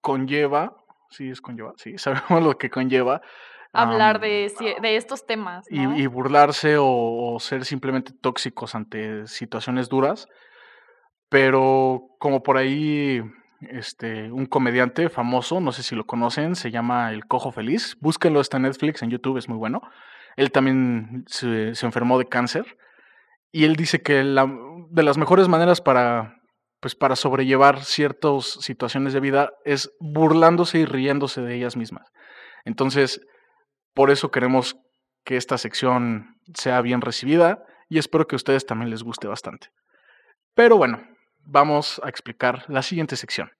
conlleva, 0.00 0.76
sí 1.10 1.30
es 1.30 1.40
conlleva, 1.40 1.74
sí, 1.76 1.98
sabemos 1.98 2.42
lo 2.42 2.58
que 2.58 2.70
conlleva. 2.70 3.22
Hablar 3.76 4.20
de, 4.20 4.52
de, 4.80 4.96
estos 4.96 5.26
temas. 5.26 5.66
¿no? 5.68 5.98
Y, 5.98 6.06
burlarse 6.06 6.76
o, 6.78 7.36
ser 7.40 7.64
simplemente 7.64 8.12
tóxicos 8.12 8.76
ante 8.76 9.26
situaciones 9.26 9.88
duras. 9.88 10.28
Pero 11.34 12.14
como 12.20 12.44
por 12.44 12.56
ahí 12.56 13.20
este, 13.62 14.30
un 14.30 14.46
comediante 14.46 15.08
famoso, 15.08 15.60
no 15.60 15.72
sé 15.72 15.82
si 15.82 15.96
lo 15.96 16.06
conocen, 16.06 16.54
se 16.54 16.70
llama 16.70 17.10
El 17.10 17.26
Cojo 17.26 17.50
Feliz. 17.50 17.96
Búsquenlo, 18.00 18.40
está 18.40 18.58
en 18.58 18.62
Netflix, 18.62 19.02
en 19.02 19.10
YouTube, 19.10 19.38
es 19.38 19.48
muy 19.48 19.58
bueno. 19.58 19.80
Él 20.36 20.52
también 20.52 21.24
se, 21.26 21.74
se 21.74 21.86
enfermó 21.86 22.20
de 22.20 22.26
cáncer 22.26 22.78
y 23.50 23.64
él 23.64 23.74
dice 23.74 24.00
que 24.00 24.22
la, 24.22 24.48
de 24.90 25.02
las 25.02 25.18
mejores 25.18 25.48
maneras 25.48 25.80
para, 25.80 26.36
pues 26.78 26.94
para 26.94 27.16
sobrellevar 27.16 27.82
ciertas 27.82 28.44
situaciones 28.60 29.12
de 29.12 29.18
vida 29.18 29.50
es 29.64 29.90
burlándose 29.98 30.78
y 30.78 30.84
riéndose 30.84 31.40
de 31.40 31.56
ellas 31.56 31.76
mismas. 31.76 32.12
Entonces, 32.64 33.20
por 33.92 34.12
eso 34.12 34.30
queremos 34.30 34.76
que 35.24 35.36
esta 35.36 35.58
sección 35.58 36.36
sea 36.54 36.80
bien 36.80 37.00
recibida 37.00 37.64
y 37.88 37.98
espero 37.98 38.28
que 38.28 38.36
a 38.36 38.38
ustedes 38.38 38.66
también 38.66 38.90
les 38.90 39.02
guste 39.02 39.26
bastante. 39.26 39.66
Pero 40.54 40.76
bueno, 40.76 41.00
vamos 41.46 42.00
a 42.04 42.08
explicar 42.08 42.64
la 42.68 42.82
siguiente 42.82 43.16
sección. 43.16 43.50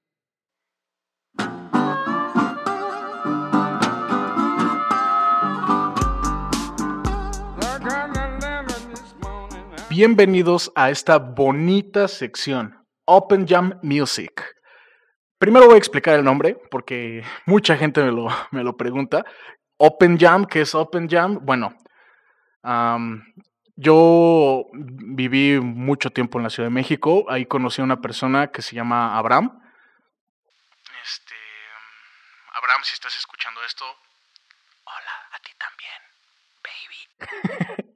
Bienvenidos 9.88 10.72
a 10.74 10.90
esta 10.90 11.18
bonita 11.18 12.08
sección, 12.08 12.84
Open 13.04 13.46
Jam 13.46 13.78
Music. 13.82 14.42
Primero 15.38 15.66
voy 15.66 15.76
a 15.76 15.78
explicar 15.78 16.18
el 16.18 16.24
nombre 16.24 16.56
porque 16.70 17.22
mucha 17.46 17.76
gente 17.76 18.02
me 18.02 18.10
lo, 18.10 18.26
me 18.50 18.64
lo 18.64 18.76
pregunta. 18.76 19.24
Open 19.76 20.18
Jam, 20.18 20.46
¿qué 20.46 20.62
es 20.62 20.74
Open 20.74 21.08
Jam? 21.08 21.38
Bueno, 21.42 21.76
yo 23.76 24.66
viví 24.72 25.60
mucho 25.60 26.10
tiempo 26.10 26.38
en 26.38 26.44
la 26.44 26.50
Ciudad 26.50 26.68
de 26.68 26.74
México. 26.74 27.26
Ahí 27.28 27.46
conocí 27.46 27.80
a 27.80 27.84
una 27.84 28.00
persona 28.00 28.48
que 28.48 28.62
se 28.62 28.74
llama 28.76 29.16
Abraham. 29.18 29.60
Este, 31.02 31.34
Abraham, 32.52 32.82
si 32.84 32.94
estás 32.94 33.16
escuchando 33.16 33.62
esto, 33.64 33.84
hola, 34.84 35.28
a 35.32 35.38
ti 35.40 35.50
también, 35.58 36.00
baby. 36.62 37.84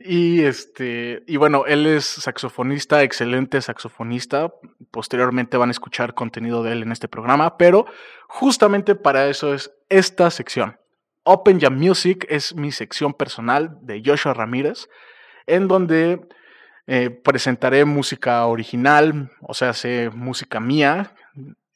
Y 0.00 0.44
este, 0.44 1.22
y 1.26 1.36
bueno, 1.36 1.64
él 1.66 1.86
es 1.86 2.04
saxofonista, 2.04 3.02
excelente 3.02 3.62
saxofonista, 3.62 4.52
posteriormente 4.90 5.56
van 5.56 5.70
a 5.70 5.72
escuchar 5.72 6.14
contenido 6.14 6.62
de 6.62 6.72
él 6.72 6.82
en 6.82 6.92
este 6.92 7.08
programa, 7.08 7.56
pero 7.56 7.86
justamente 8.26 8.94
para 8.94 9.28
eso 9.28 9.54
es 9.54 9.70
esta 9.88 10.30
sección. 10.30 10.78
Open 11.30 11.60
Jam 11.60 11.76
Music 11.76 12.24
es 12.30 12.54
mi 12.54 12.72
sección 12.72 13.12
personal 13.12 13.76
de 13.82 14.02
Joshua 14.02 14.32
Ramírez, 14.32 14.88
en 15.46 15.68
donde 15.68 16.26
eh, 16.86 17.10
presentaré 17.10 17.84
música 17.84 18.46
original, 18.46 19.30
o 19.42 19.52
sea, 19.52 19.74
sé 19.74 20.08
música 20.14 20.58
mía, 20.58 21.12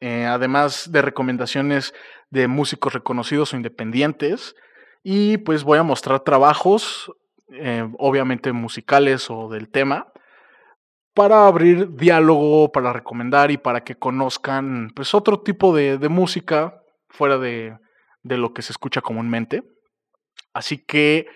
eh, 0.00 0.24
además 0.24 0.90
de 0.90 1.02
recomendaciones 1.02 1.92
de 2.30 2.48
músicos 2.48 2.94
reconocidos 2.94 3.52
o 3.52 3.56
independientes, 3.56 4.56
y 5.02 5.36
pues 5.36 5.64
voy 5.64 5.78
a 5.78 5.82
mostrar 5.82 6.20
trabajos, 6.20 7.12
eh, 7.50 7.86
obviamente 7.98 8.52
musicales 8.52 9.28
o 9.28 9.50
del 9.50 9.68
tema, 9.68 10.14
para 11.12 11.46
abrir 11.46 11.94
diálogo, 11.94 12.72
para 12.72 12.94
recomendar 12.94 13.50
y 13.50 13.58
para 13.58 13.84
que 13.84 13.96
conozcan 13.96 14.92
pues 14.96 15.12
otro 15.12 15.40
tipo 15.40 15.76
de, 15.76 15.98
música 16.08 16.82
fuera 17.10 17.36
de, 17.36 17.76
de, 18.22 18.36
lo 18.36 18.52
que 18.52 18.62
se 18.62 18.72
escucha 18.72 19.00
comúnmente. 19.00 19.62
Así 20.52 20.78
que 20.78 21.26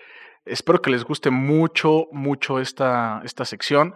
espero 0.45 0.81
que 0.81 0.91
les 0.91 1.03
guste 1.03 1.29
mucho, 1.29 2.07
mucho 2.11 2.59
esta, 2.59 3.21
esta 3.23 3.45
sección. 3.45 3.93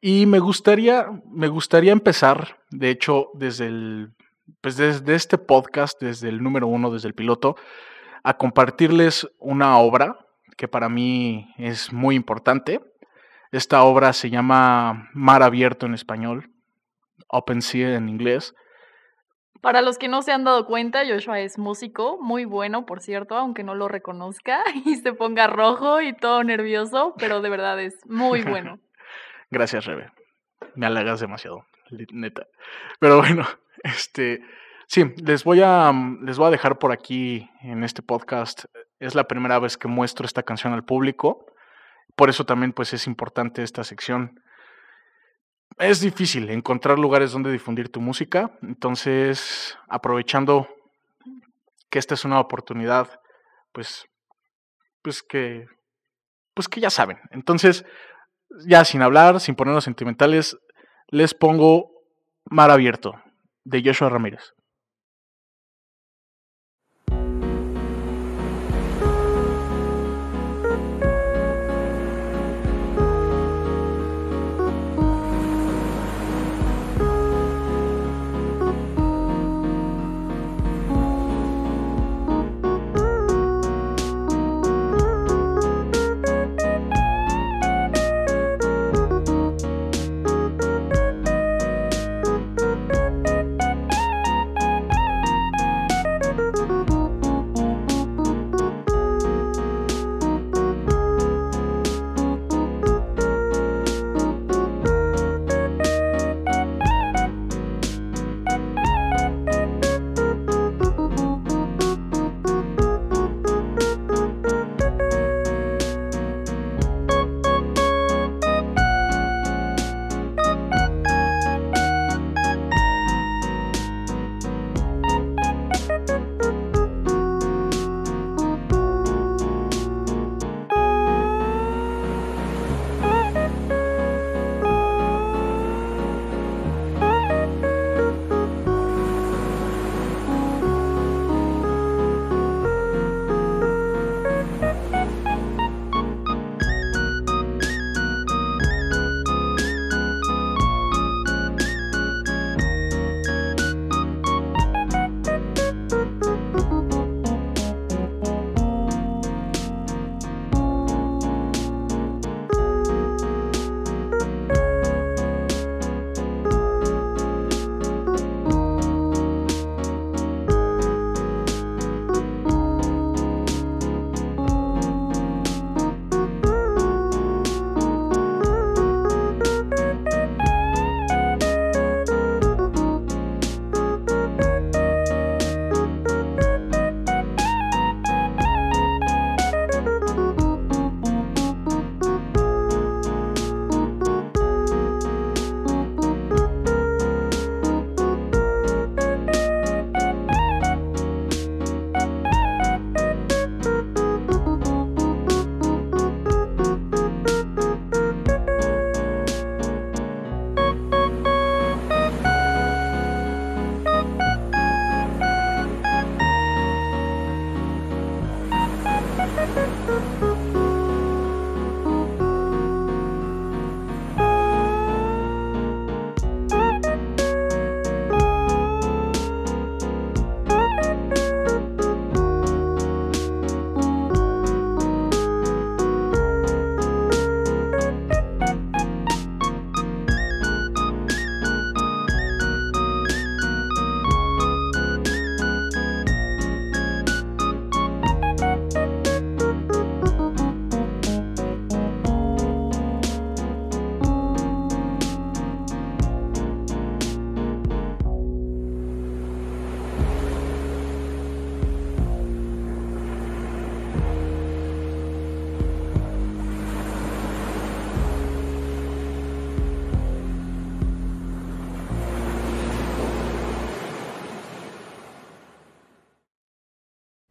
Y 0.00 0.26
me 0.26 0.38
gustaría, 0.38 1.06
me 1.30 1.48
gustaría 1.48 1.92
empezar, 1.92 2.58
de 2.70 2.90
hecho, 2.90 3.30
desde 3.34 3.66
el, 3.66 4.14
pues 4.60 4.76
desde 4.76 5.14
este 5.14 5.38
podcast, 5.38 6.00
desde 6.00 6.28
el 6.28 6.42
número 6.42 6.66
uno, 6.66 6.90
desde 6.90 7.08
el 7.08 7.14
piloto, 7.14 7.56
a 8.22 8.36
compartirles 8.36 9.28
una 9.38 9.78
obra 9.78 10.26
que 10.56 10.68
para 10.68 10.88
mí 10.88 11.54
es 11.58 11.92
muy 11.92 12.14
importante. 12.16 12.80
Esta 13.52 13.82
obra 13.82 14.12
se 14.12 14.30
llama 14.30 15.08
Mar 15.12 15.42
Abierto 15.42 15.86
en 15.86 15.94
español, 15.94 16.50
Open 17.28 17.62
Sea 17.62 17.96
en 17.96 18.08
inglés. 18.08 18.54
Para 19.60 19.82
los 19.82 19.98
que 19.98 20.08
no 20.08 20.22
se 20.22 20.32
han 20.32 20.44
dado 20.44 20.64
cuenta, 20.64 21.02
Joshua 21.06 21.40
es 21.40 21.58
músico, 21.58 22.18
muy 22.20 22.46
bueno, 22.46 22.86
por 22.86 23.00
cierto, 23.00 23.36
aunque 23.36 23.62
no 23.62 23.74
lo 23.74 23.88
reconozca 23.88 24.62
y 24.86 24.96
se 24.96 25.12
ponga 25.12 25.46
rojo 25.46 26.00
y 26.00 26.14
todo 26.14 26.42
nervioso, 26.44 27.14
pero 27.18 27.42
de 27.42 27.50
verdad 27.50 27.80
es 27.80 27.98
muy 28.06 28.42
bueno. 28.42 28.78
Gracias, 29.50 29.84
Rebe. 29.84 30.10
Me 30.74 30.86
halagas 30.86 31.20
demasiado, 31.20 31.66
neta. 32.12 32.46
Pero 33.00 33.18
bueno, 33.18 33.46
este, 33.82 34.42
sí, 34.86 35.12
les 35.22 35.44
voy 35.44 35.60
a 35.62 35.92
les 36.22 36.38
voy 36.38 36.46
a 36.46 36.50
dejar 36.50 36.78
por 36.78 36.92
aquí 36.92 37.50
en 37.60 37.84
este 37.84 38.02
podcast. 38.02 38.64
Es 38.98 39.14
la 39.14 39.24
primera 39.24 39.58
vez 39.58 39.76
que 39.76 39.88
muestro 39.88 40.24
esta 40.24 40.42
canción 40.42 40.72
al 40.72 40.84
público. 40.84 41.46
Por 42.16 42.30
eso 42.30 42.44
también 42.44 42.72
pues 42.72 42.92
es 42.92 43.06
importante 43.06 43.62
esta 43.62 43.82
sección. 43.82 44.40
Es 45.80 46.02
difícil 46.02 46.50
encontrar 46.50 46.98
lugares 46.98 47.32
donde 47.32 47.50
difundir 47.50 47.90
tu 47.90 48.02
música, 48.02 48.50
entonces 48.60 49.78
aprovechando 49.88 50.68
que 51.88 51.98
esta 51.98 52.12
es 52.12 52.26
una 52.26 52.38
oportunidad, 52.38 53.08
pues, 53.72 54.04
pues 55.00 55.22
que, 55.22 55.64
pues 56.52 56.68
que 56.68 56.82
ya 56.82 56.90
saben. 56.90 57.18
Entonces, 57.30 57.86
ya 58.66 58.84
sin 58.84 59.00
hablar, 59.00 59.40
sin 59.40 59.54
ponernos 59.54 59.84
sentimentales, 59.84 60.54
les 61.08 61.32
pongo 61.32 61.90
Mar 62.44 62.70
Abierto 62.70 63.14
de 63.64 63.82
Joshua 63.82 64.10
Ramírez. 64.10 64.52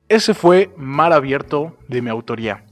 Ese 0.09 0.33
fue 0.33 0.71
Mar 0.75 1.13
Abierto 1.13 1.77
de 1.87 2.01
mi 2.01 2.09
autoría. 2.09 2.63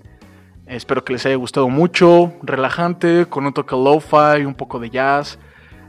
Espero 0.66 1.06
que 1.06 1.14
les 1.14 1.26
haya 1.26 1.36
gustado 1.36 1.70
mucho, 1.70 2.34
relajante, 2.44 3.26
con 3.28 3.46
un 3.46 3.54
toque 3.54 3.76
lo-fi, 3.76 4.44
un 4.44 4.56
poco 4.56 4.80
de 4.80 4.90
jazz. 4.90 5.40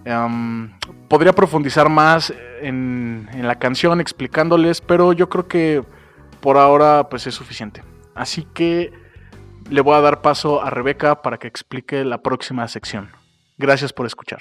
Em, 0.04 0.70
podría 1.08 1.32
profundizar 1.32 1.88
más 1.88 2.32
en, 2.60 3.28
en, 3.32 3.48
la 3.48 3.56
canción 3.56 4.00
explicándoles, 4.00 4.80
pero 4.80 5.12
yo 5.12 5.28
creo 5.28 5.48
que 5.48 5.82
por 6.40 6.58
ahora 6.58 7.08
pues 7.08 7.26
es 7.26 7.34
suficiente. 7.34 7.82
Así 8.14 8.46
que 8.54 8.92
le 9.68 9.80
voy 9.80 9.96
a 9.96 10.00
dar 10.00 10.22
paso 10.22 10.62
a 10.62 10.70
Rebeca 10.70 11.22
para 11.22 11.38
que 11.38 11.48
explique 11.48 12.04
la 12.04 12.22
próxima 12.22 12.68
sección. 12.68 13.10
Gracias 13.56 13.92
por 13.92 14.06
escuchar. 14.06 14.40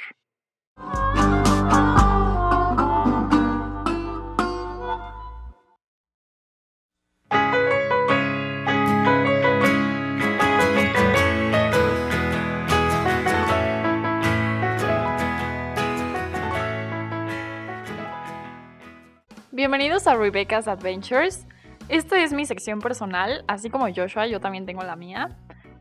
Bienvenidos 19.98 20.16
a 20.16 20.24
Rebecca's 20.24 20.68
Adventures. 20.68 21.48
Esta 21.90 22.22
es 22.22 22.32
mi 22.32 22.46
sección 22.46 22.82
personal, 22.82 23.44
así 23.48 23.72
como 23.72 23.88
Joshua, 23.92 24.28
yo 24.28 24.40
también 24.40 24.68
tengo 24.68 24.84
la 24.84 24.96
mía. 24.96 25.36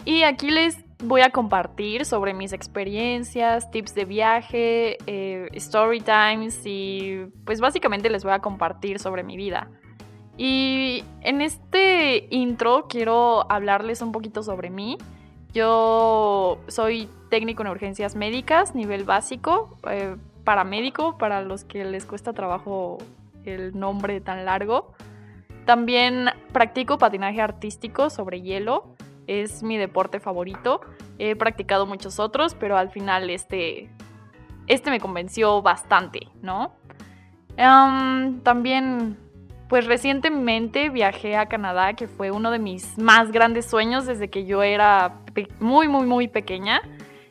Y 0.07 0.23
aquí 0.23 0.51
les 0.51 0.79
voy 1.05 1.21
a 1.21 1.29
compartir 1.29 2.07
sobre 2.07 2.33
mis 2.33 2.55
experiencias, 2.55 3.71
tips 3.71 3.95
de 3.95 4.07
viaje, 4.07 4.97
eh, 5.07 5.49
story 5.53 6.01
times 6.01 6.63
y 6.65 7.27
pues 7.45 7.61
básicamente 7.61 8.09
les 8.09 8.25
voy 8.25 8.33
a 8.33 8.39
compartir 8.39 9.01
sobre 9.01 9.23
mi 9.23 9.37
vida. 9.37 9.69
Y 10.39 11.05
en 11.21 11.43
este 11.43 12.27
intro 12.31 12.87
quiero 12.89 13.45
hablarles 13.53 14.01
un 14.01 14.13
poquito 14.13 14.43
sobre 14.43 14.71
mí. 14.71 14.97
Yo 15.53 16.59
soy 16.69 17.11
técnico 17.29 17.63
en 17.65 17.69
urgencias 17.69 18.17
médicas, 18.17 18.75
nivel 18.75 19.05
básico, 19.05 19.77
eh, 19.91 20.17
paramédico, 20.43 21.19
para 21.19 21.43
los 21.43 21.65
que 21.65 21.85
les 21.85 22.07
cuesta 22.07 22.33
trabajo 22.33 22.97
el 23.47 23.79
nombre 23.79 24.21
tan 24.21 24.45
largo. 24.45 24.95
También 25.65 26.29
practico 26.53 26.99
patinaje 26.99 27.41
artístico 27.41 28.11
sobre 28.11 28.41
hielo. 28.41 28.95
Es 29.27 29.63
mi 29.63 29.77
deporte 29.77 30.21
favorito. 30.21 30.81
He 31.19 31.35
practicado 31.35 31.87
muchos 31.87 32.21
otros, 32.21 32.55
pero 32.55 32.77
al 32.77 32.91
final 32.91 33.31
este, 33.31 33.91
este 34.67 34.91
me 34.91 35.01
convenció 35.01 35.63
bastante, 35.63 36.29
¿no? 36.43 36.75
también, 37.57 39.17
pues 39.69 39.87
recientemente 39.87 40.91
viajé 40.91 41.37
a 41.37 41.47
Canadá, 41.47 41.95
que 41.95 42.07
fue 42.07 42.31
uno 42.31 42.51
de 42.51 42.59
mis 42.59 42.99
más 42.99 43.33
grandes 43.33 43.65
sueños 43.65 44.05
desde 44.05 44.29
que 44.29 44.45
yo 44.45 44.63
era 44.63 45.21
muy, 45.59 45.89
muy, 45.89 46.07
muy 46.07 46.29
pequeña. 46.29 46.83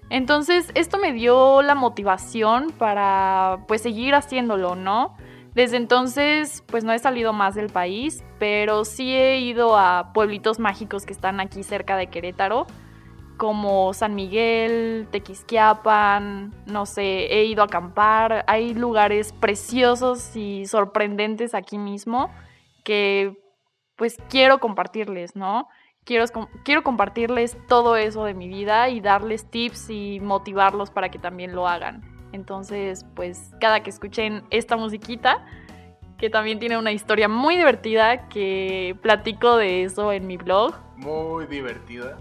Entonces, 0.09 0.71
esto 0.75 0.97
me 0.97 1.13
dio 1.13 1.61
la 1.61 1.75
motivación 1.75 2.71
para, 2.77 3.59
pues, 3.67 3.81
seguir 3.81 4.15
haciéndolo, 4.15 4.75
¿no? 4.75 5.15
Desde 5.55 5.77
entonces, 5.77 6.63
pues 6.67 6.83
no 6.83 6.91
he 6.91 6.99
salido 6.99 7.31
más 7.31 7.55
del 7.55 7.69
país, 7.69 8.25
pero 8.39 8.83
sí 8.83 9.15
he 9.15 9.39
ido 9.39 9.77
a 9.77 10.11
pueblitos 10.13 10.59
mágicos 10.59 11.05
que 11.05 11.13
están 11.13 11.39
aquí 11.39 11.63
cerca 11.63 11.95
de 11.95 12.07
Querétaro, 12.07 12.67
como 13.37 13.93
San 13.93 14.15
Miguel, 14.15 15.07
Tequisquiapan, 15.11 16.53
no 16.65 16.85
sé, 16.85 17.33
he 17.33 17.45
ido 17.45 17.61
a 17.61 17.67
acampar. 17.67 18.43
Hay 18.47 18.73
lugares 18.73 19.31
preciosos 19.31 20.35
y 20.35 20.65
sorprendentes 20.65 21.55
aquí 21.55 21.77
mismo 21.77 22.29
que 22.83 23.37
pues 23.95 24.17
quiero 24.29 24.59
compartirles, 24.59 25.37
¿no? 25.37 25.69
Quiero, 26.03 26.25
quiero 26.65 26.83
compartirles 26.83 27.57
todo 27.67 27.95
eso 27.95 28.25
de 28.25 28.33
mi 28.33 28.49
vida 28.49 28.89
y 28.89 28.99
darles 28.99 29.49
tips 29.49 29.89
y 29.89 30.19
motivarlos 30.19 30.91
para 30.91 31.09
que 31.09 31.17
también 31.17 31.55
lo 31.55 31.65
hagan. 31.65 32.14
Entonces, 32.35 33.05
pues 33.15 33.51
cada 33.61 33.81
que 33.81 33.89
escuchen 33.89 34.43
esta 34.49 34.75
musiquita, 34.75 35.45
que 36.17 36.29
también 36.29 36.59
tiene 36.59 36.77
una 36.77 36.91
historia 36.91 37.27
muy 37.27 37.55
divertida, 37.55 38.27
que 38.27 38.95
platico 39.01 39.55
de 39.55 39.83
eso 39.83 40.11
en 40.11 40.27
mi 40.27 40.35
blog. 40.35 40.75
Muy 40.97 41.45
divertida. 41.45 42.17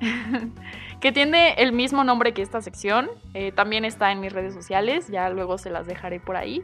que 1.00 1.10
tiene 1.10 1.54
el 1.54 1.72
mismo 1.72 2.04
nombre 2.04 2.34
que 2.34 2.42
esta 2.42 2.60
sección. 2.60 3.08
Eh, 3.32 3.50
también 3.50 3.86
está 3.86 4.12
en 4.12 4.20
mis 4.20 4.32
redes 4.32 4.52
sociales, 4.52 5.08
ya 5.08 5.30
luego 5.30 5.56
se 5.56 5.70
las 5.70 5.86
dejaré 5.86 6.20
por 6.20 6.36
ahí. 6.36 6.62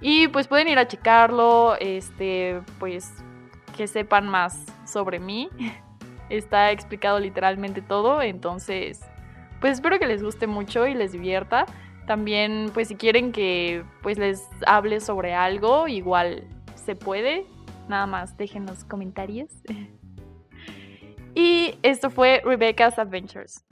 Y 0.00 0.26
pues 0.28 0.48
pueden 0.48 0.66
ir 0.66 0.78
a 0.78 0.88
checarlo, 0.88 1.76
este, 1.78 2.60
pues 2.80 3.14
que 3.76 3.86
sepan 3.86 4.28
más 4.28 4.66
sobre 4.86 5.20
mí. 5.20 5.48
Está 6.30 6.70
explicado 6.72 7.20
literalmente 7.20 7.82
todo, 7.82 8.22
entonces 8.22 9.02
pues 9.60 9.74
espero 9.74 9.98
que 9.98 10.06
les 10.06 10.22
guste 10.22 10.46
mucho 10.46 10.86
y 10.86 10.94
les 10.94 11.12
divierta. 11.12 11.66
También, 12.06 12.70
pues 12.74 12.88
si 12.88 12.96
quieren 12.96 13.32
que 13.32 13.82
pues 14.02 14.18
les 14.18 14.46
hable 14.66 15.00
sobre 15.00 15.34
algo, 15.34 15.88
igual 15.88 16.46
se 16.74 16.94
puede. 16.94 17.46
Nada 17.88 18.06
más 18.06 18.36
dejen 18.36 18.66
los 18.66 18.84
comentarios. 18.84 19.50
y 21.34 21.78
esto 21.82 22.10
fue 22.10 22.42
Rebecca's 22.44 22.98
Adventures. 22.98 23.64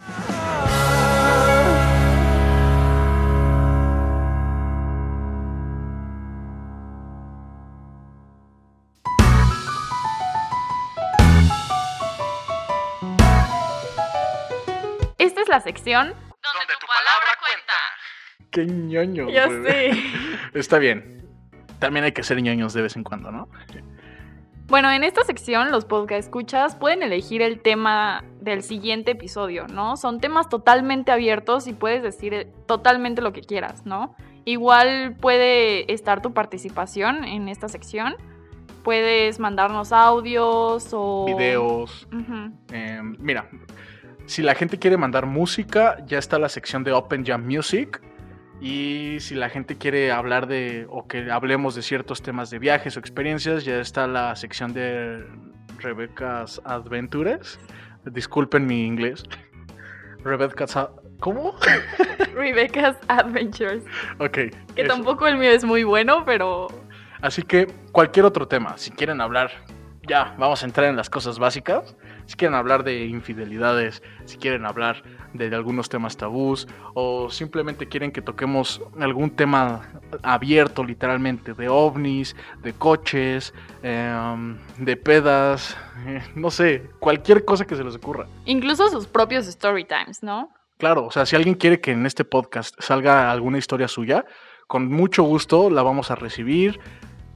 Esta 15.19 15.43
es 15.43 15.49
la 15.49 15.61
sección 15.61 16.15
Qué 18.53 18.67
ñoño. 18.67 19.31
Ya 19.31 19.49
sé. 19.49 19.93
Está 20.55 20.79
bien. 20.79 21.23
También 21.79 22.05
hay 22.05 22.13
que 22.13 22.23
ser 22.23 22.41
ñoños 22.41 22.75
de 22.75 22.83
vez 22.83 22.97
en 22.97 23.03
cuando, 23.03 23.33
¿no? 23.33 23.49
Bueno, 24.69 24.91
en 24.91 25.05
esta 25.05 25.25
sección 25.25 25.71
los 25.73 25.87
podcast 25.87 26.21
escuchas 26.21 26.77
pueden 26.77 27.03
elegir 27.03 27.43
el 27.43 27.61
tema 27.61 28.25
del 28.41 28.63
siguiente 28.63 29.13
episodio, 29.13 29.67
¿no? 29.67 29.97
Son 29.97 30.21
temas 30.21 30.49
totalmente 30.49 31.11
abiertos 31.11 31.67
y 31.67 31.73
puedes 31.73 32.03
decir 32.03 32.49
totalmente 32.67 33.23
lo 33.23 33.33
que 33.33 33.41
quieras, 33.41 33.85
¿no? 33.87 34.15
Igual 34.45 35.17
puede 35.19 35.91
estar 35.93 36.21
tu 36.21 36.35
participación 36.35 37.25
en 37.25 37.49
esta 37.49 37.69
sección. 37.69 38.17
Puedes 38.85 39.41
mandarnos 39.41 39.93
audios 39.93 40.91
o... 40.93 41.25
Videos. 41.27 42.07
Em, 42.71 43.17
mira, 43.19 43.49
si 44.27 44.43
la 44.43 44.55
gente 44.55 44.79
quiere 44.79 44.99
mandar 44.99 45.25
música, 45.27 46.05
ya 46.07 46.19
está 46.19 46.39
la 46.39 46.51
sección 46.51 46.85
de 46.85 46.93
Open 46.93 47.25
Jam 47.25 47.47
Music 47.47 48.01
y 48.63 49.19
si 49.19 49.35
la 49.35 49.51
gente 49.51 49.77
quiere 49.77 50.13
hablar 50.13 50.47
de, 50.47 50.87
o 50.89 51.09
que 51.09 51.33
hablemos 51.33 51.75
de 51.75 51.83
ciertos 51.83 52.23
temas 52.23 52.49
de 52.49 52.61
viajes 52.61 52.97
o 52.97 53.01
experiencias, 53.01 53.65
ya 53.65 53.81
está 53.81 54.07
la 54.07 54.37
sección 54.37 54.73
de 54.73 55.27
Rebecca's 55.79 56.63
Adventures. 56.65 57.59
Disculpen 58.05 58.65
mi 58.65 58.87
inglés. 58.87 59.25
Rebecca's... 60.23 60.79
¿Cómo? 61.19 61.57
Rebecca's 62.35 62.97
Adventures. 63.09 63.83
Ok. 64.19 64.39
Que 64.77 64.85
tampoco 64.85 65.27
el 65.27 65.39
mío 65.39 65.51
es 65.51 65.65
muy 65.65 65.83
bueno, 65.83 66.25
pero... 66.25 66.69
Así 67.21 67.43
que 67.43 67.67
cualquier 67.91 68.27
otro 68.27 68.47
tema, 68.47 68.79
si 68.79 68.93
quieren 68.93 69.21
hablar, 69.21 69.51
ya, 70.07 70.37
vamos 70.39 70.63
a 70.63 70.67
entrar 70.67 70.89
en 70.89 70.95
las 70.95 71.11
cosas 71.11 71.41
básicas. 71.41 71.97
Si 72.27 72.37
quieren 72.37 72.55
hablar 72.55 72.85
de 72.85 73.07
infidelidades, 73.07 74.05
si 74.25 74.37
quieren 74.37 74.67
hablar 74.67 75.03
de 75.33 75.55
algunos 75.55 75.89
temas 75.89 76.17
tabús 76.17 76.69
o 76.95 77.31
simplemente 77.31 77.89
quieren 77.89 78.13
que 78.13 78.23
toquemos 78.23 78.83
algún 79.01 79.31
tema 79.31 79.89
abierto 80.23 80.85
literalmente 80.85 81.55
de 81.55 81.69
ovnis, 81.69 82.37
de 82.63 82.73
coches, 82.73 83.55
em, 83.83 84.59
de 84.79 84.97
pedas, 84.97 85.77
eh, 86.07 86.23
no 86.35 86.51
sé, 86.51 86.91
cualquier 86.99 87.45
cosa 87.45 87.65
que 87.65 87.77
se 87.77 87.85
les 87.85 87.97
ocurra. 87.97 88.27
Incluso 88.45 88.89
sus 88.91 89.07
propios 89.07 89.47
story 89.47 89.85
times, 89.85 90.23
¿no? 90.23 90.51
Claro, 90.79 91.07
o 91.07 91.11
sea, 91.11 91.27
si 91.27 91.37
alguien 91.37 91.55
quiere 91.55 91.81
que 91.81 91.93
en 91.93 92.07
este 92.07 92.25
podcast 92.25 92.75
salga 92.81 93.31
alguna 93.31 93.59
historia 93.59 93.89
suya, 93.89 94.25
con 94.67 94.91
mucho 94.91 95.23
gusto 95.23 95.71
la 95.71 95.83
vamos 95.83 96.11
a 96.11 96.17
recibir, 96.17 96.81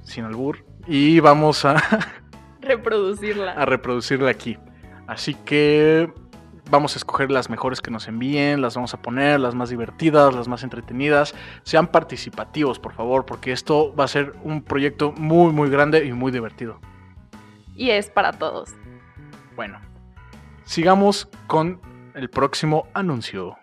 sin 0.03 0.25
albur, 0.25 0.65
y 0.87 1.21
vamos 1.21 1.65
a... 1.65 1.77
reproducirla. 2.61 3.53
A 3.53 3.65
reproducirla 3.65 4.31
aquí. 4.31 4.59
Así 5.07 5.35
que 5.35 6.13
vamos 6.71 6.95
a 6.95 6.99
escoger 6.99 7.31
las 7.31 7.51
mejores 7.51 7.81
que 7.81 7.91
nos 7.91 8.09
envíen, 8.09 8.61
las 8.61 8.75
vamos 8.75 8.95
a 8.95 9.03
poner, 9.03 9.41
las 9.41 9.55
más 9.55 9.71
divertidas, 9.71 10.35
las 10.35 10.49
más 10.49 10.63
entretenidas. 10.63 11.35
Sean 11.63 11.87
participativos, 11.89 12.79
por 12.79 12.93
favor, 12.93 13.25
porque 13.25 13.53
esto 13.53 13.95
va 13.95 14.05
a 14.05 14.09
ser 14.09 14.35
un 14.43 14.63
proyecto 14.63 15.13
muy, 15.13 15.53
muy 15.53 15.71
grande 15.71 16.05
y 16.05 16.13
muy 16.13 16.33
divertido. 16.33 16.81
Y 17.75 17.91
es 17.91 18.11
para 18.11 18.33
todos. 18.33 18.75
Bueno, 19.55 19.81
sigamos 20.65 21.29
con 21.47 21.81
el 22.15 22.31
próximo 22.31 22.89
anuncio. 22.95 23.57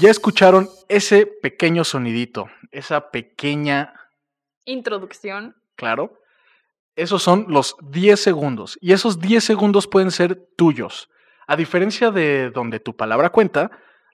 Ya 0.00 0.08
escucharon 0.08 0.70
ese 0.88 1.26
pequeño 1.26 1.84
sonidito, 1.84 2.48
esa 2.70 3.10
pequeña... 3.10 3.92
Introducción. 4.64 5.56
Claro. 5.76 6.18
Esos 6.96 7.22
son 7.22 7.44
los 7.48 7.76
10 7.82 8.18
segundos. 8.18 8.78
Y 8.80 8.94
esos 8.94 9.20
10 9.20 9.44
segundos 9.44 9.86
pueden 9.86 10.10
ser 10.10 10.48
tuyos. 10.56 11.10
A 11.46 11.54
diferencia 11.54 12.10
de 12.10 12.50
donde 12.50 12.80
tu 12.80 12.96
palabra 12.96 13.28
cuenta, 13.28 13.72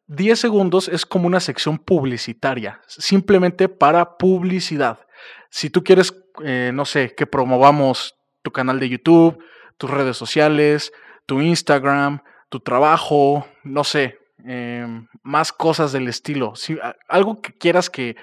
10 0.09 0.41
segundos 0.41 0.89
es 0.89 1.07
como 1.07 1.29
una 1.29 1.39
sección 1.39 1.79
publicitaria, 1.79 2.81
simplemente 2.89 3.69
para 3.69 4.17
publicidad. 4.17 5.07
Si 5.51 5.71
tú 5.71 5.85
quieres, 5.85 6.21
eh, 6.43 6.73
no 6.75 6.85
sé, 6.85 7.15
que 7.15 7.29
promovamos 7.29 8.17
tu 8.43 8.51
canal 8.51 8.81
de 8.81 8.89
YouTube, 8.89 9.39
tus 9.79 9.89
redes 9.89 10.17
sociales, 10.17 10.93
tu 11.27 11.41
Instagram, 11.41 12.25
tu 12.49 12.59
trabajo, 12.59 13.47
no 13.63 13.85
sé, 13.85 14.19
em, 14.47 15.09
más 15.23 15.53
cosas 15.53 15.93
del 15.93 16.09
estilo. 16.09 16.55
Si, 16.55 16.79
algo 17.09 17.41
que 17.41 17.53
quieras 17.53 17.91
que 17.91 18.17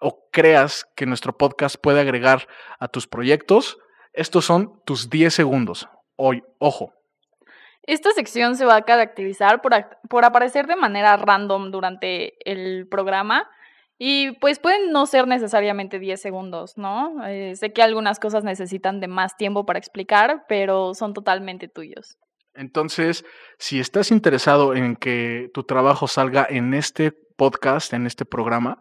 o 0.00 0.28
creas 0.30 0.86
que 0.96 1.06
nuestro 1.06 1.36
podcast 1.36 1.76
puede 1.76 2.00
agregar 2.00 2.46
a 2.78 2.88
tus 2.88 3.06
proyectos, 3.06 3.78
estos 4.12 4.44
son 4.44 4.80
tus 4.84 5.10
10 5.10 5.32
segundos. 5.32 5.88
Hoy, 6.16 6.42
ojo. 6.58 6.92
Esta 7.82 8.10
sección 8.12 8.56
se 8.56 8.64
va 8.64 8.76
a 8.76 8.82
caracterizar 8.82 9.60
por, 9.60 9.72
por 10.08 10.24
aparecer 10.24 10.66
de 10.66 10.76
manera 10.76 11.16
random 11.16 11.70
durante 11.70 12.34
el 12.50 12.88
programa 12.88 13.48
y 13.98 14.32
pues 14.32 14.58
pueden 14.58 14.90
no 14.90 15.06
ser 15.06 15.26
necesariamente 15.26 15.98
10 15.98 16.20
segundos, 16.20 16.76
¿no? 16.76 17.26
Eh, 17.26 17.54
sé 17.56 17.72
que 17.72 17.82
algunas 17.82 18.18
cosas 18.18 18.42
necesitan 18.42 19.00
de 19.00 19.08
más 19.08 19.36
tiempo 19.36 19.66
para 19.66 19.78
explicar, 19.78 20.44
pero 20.48 20.94
son 20.94 21.14
totalmente 21.14 21.68
tuyos. 21.68 22.18
Entonces, 22.54 23.24
si 23.58 23.80
estás 23.80 24.10
interesado 24.10 24.74
en 24.74 24.96
que 24.96 25.50
tu 25.52 25.64
trabajo 25.64 26.06
salga 26.08 26.46
en 26.48 26.74
este 26.74 27.12
podcast, 27.12 27.92
en 27.92 28.06
este 28.06 28.24
programa, 28.24 28.78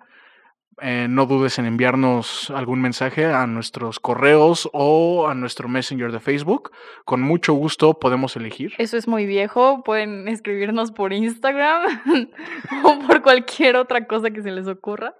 eh, 0.82 1.08
no 1.10 1.26
dudes 1.28 1.60
en 1.60 1.66
enviarnos 1.66 2.50
algún 2.50 2.82
mensaje 2.82 3.26
a 3.26 3.46
nuestros 3.46 4.00
correos 4.00 4.70
o 4.74 5.28
a 5.28 5.36
nuestro 5.36 5.68
Messenger 5.68 6.12
de 6.12 6.20
Facebook. 6.20 6.72
Con 7.06 7.22
mucho 7.22 7.54
gusto 7.54 8.00
podemos 8.00 8.36
elegir. 8.36 8.74
Eso 8.80 8.98
es 8.98 9.08
muy 9.08 9.26
viejo. 9.26 9.84
Pueden 9.84 10.28
escribirnos 10.28 10.92
por 10.92 11.14
Instagram 11.14 12.02
o 12.84 13.00
por 13.08 13.22
cualquier 13.22 13.76
otra 13.76 14.08
cosa 14.08 14.32
que 14.32 14.42
se 14.42 14.52
les 14.52 14.68
ocurra. 14.68 15.16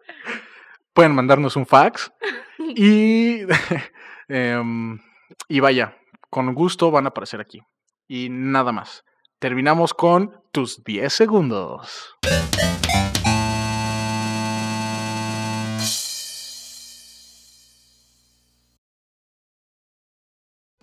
Pueden 0.94 1.14
mandarnos 1.14 1.56
un 1.56 1.66
fax 1.66 2.12
y, 2.60 3.42
em, 4.28 5.00
y 5.48 5.60
vaya, 5.60 5.98
con 6.30 6.54
gusto 6.56 6.90
van 6.90 7.06
a 7.06 7.10
aparecer 7.10 7.40
aquí. 7.40 7.62
Y 8.08 8.30
nada 8.30 8.72
más. 8.72 9.04
Terminamos 9.40 9.94
con 9.94 10.42
tus 10.52 10.84
10 10.84 11.12
segundos. 11.12 12.16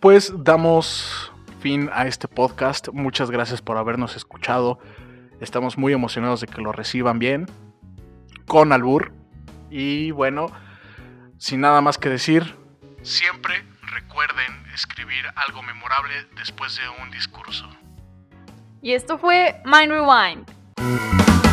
Pues 0.01 0.33
damos 0.35 1.31
fin 1.61 1.91
a 1.93 2.07
este 2.07 2.27
podcast. 2.27 2.89
Muchas 2.91 3.31
gracias 3.31 3.61
por 3.61 3.77
habernos 3.77 4.17
escuchado. 4.17 4.79
Estamos 5.41 5.77
muy 5.77 5.93
emocionados 5.93 6.41
de 6.41 6.47
que 6.47 6.63
lo 6.63 6.73
reciban 6.73 7.19
bien. 7.19 7.47
Con 8.47 8.73
albur. 8.73 9.13
Y 9.71 10.11
bueno, 10.11 10.47
sin 11.39 11.61
nada 11.61 11.81
más 11.81 11.99
que 11.99 12.09
decir, 12.09 12.57
siempre 13.03 13.70
recuerden 14.01 14.65
escribir 14.75 15.25
algo 15.37 15.63
memorable 15.63 16.15
después 16.37 16.77
de 16.77 16.89
un 17.03 17.11
discurso. 17.11 17.69
Y 18.83 18.95
esto 18.95 19.19
fue 19.19 19.61
Mind 19.65 19.93
Rewind. 19.93 21.50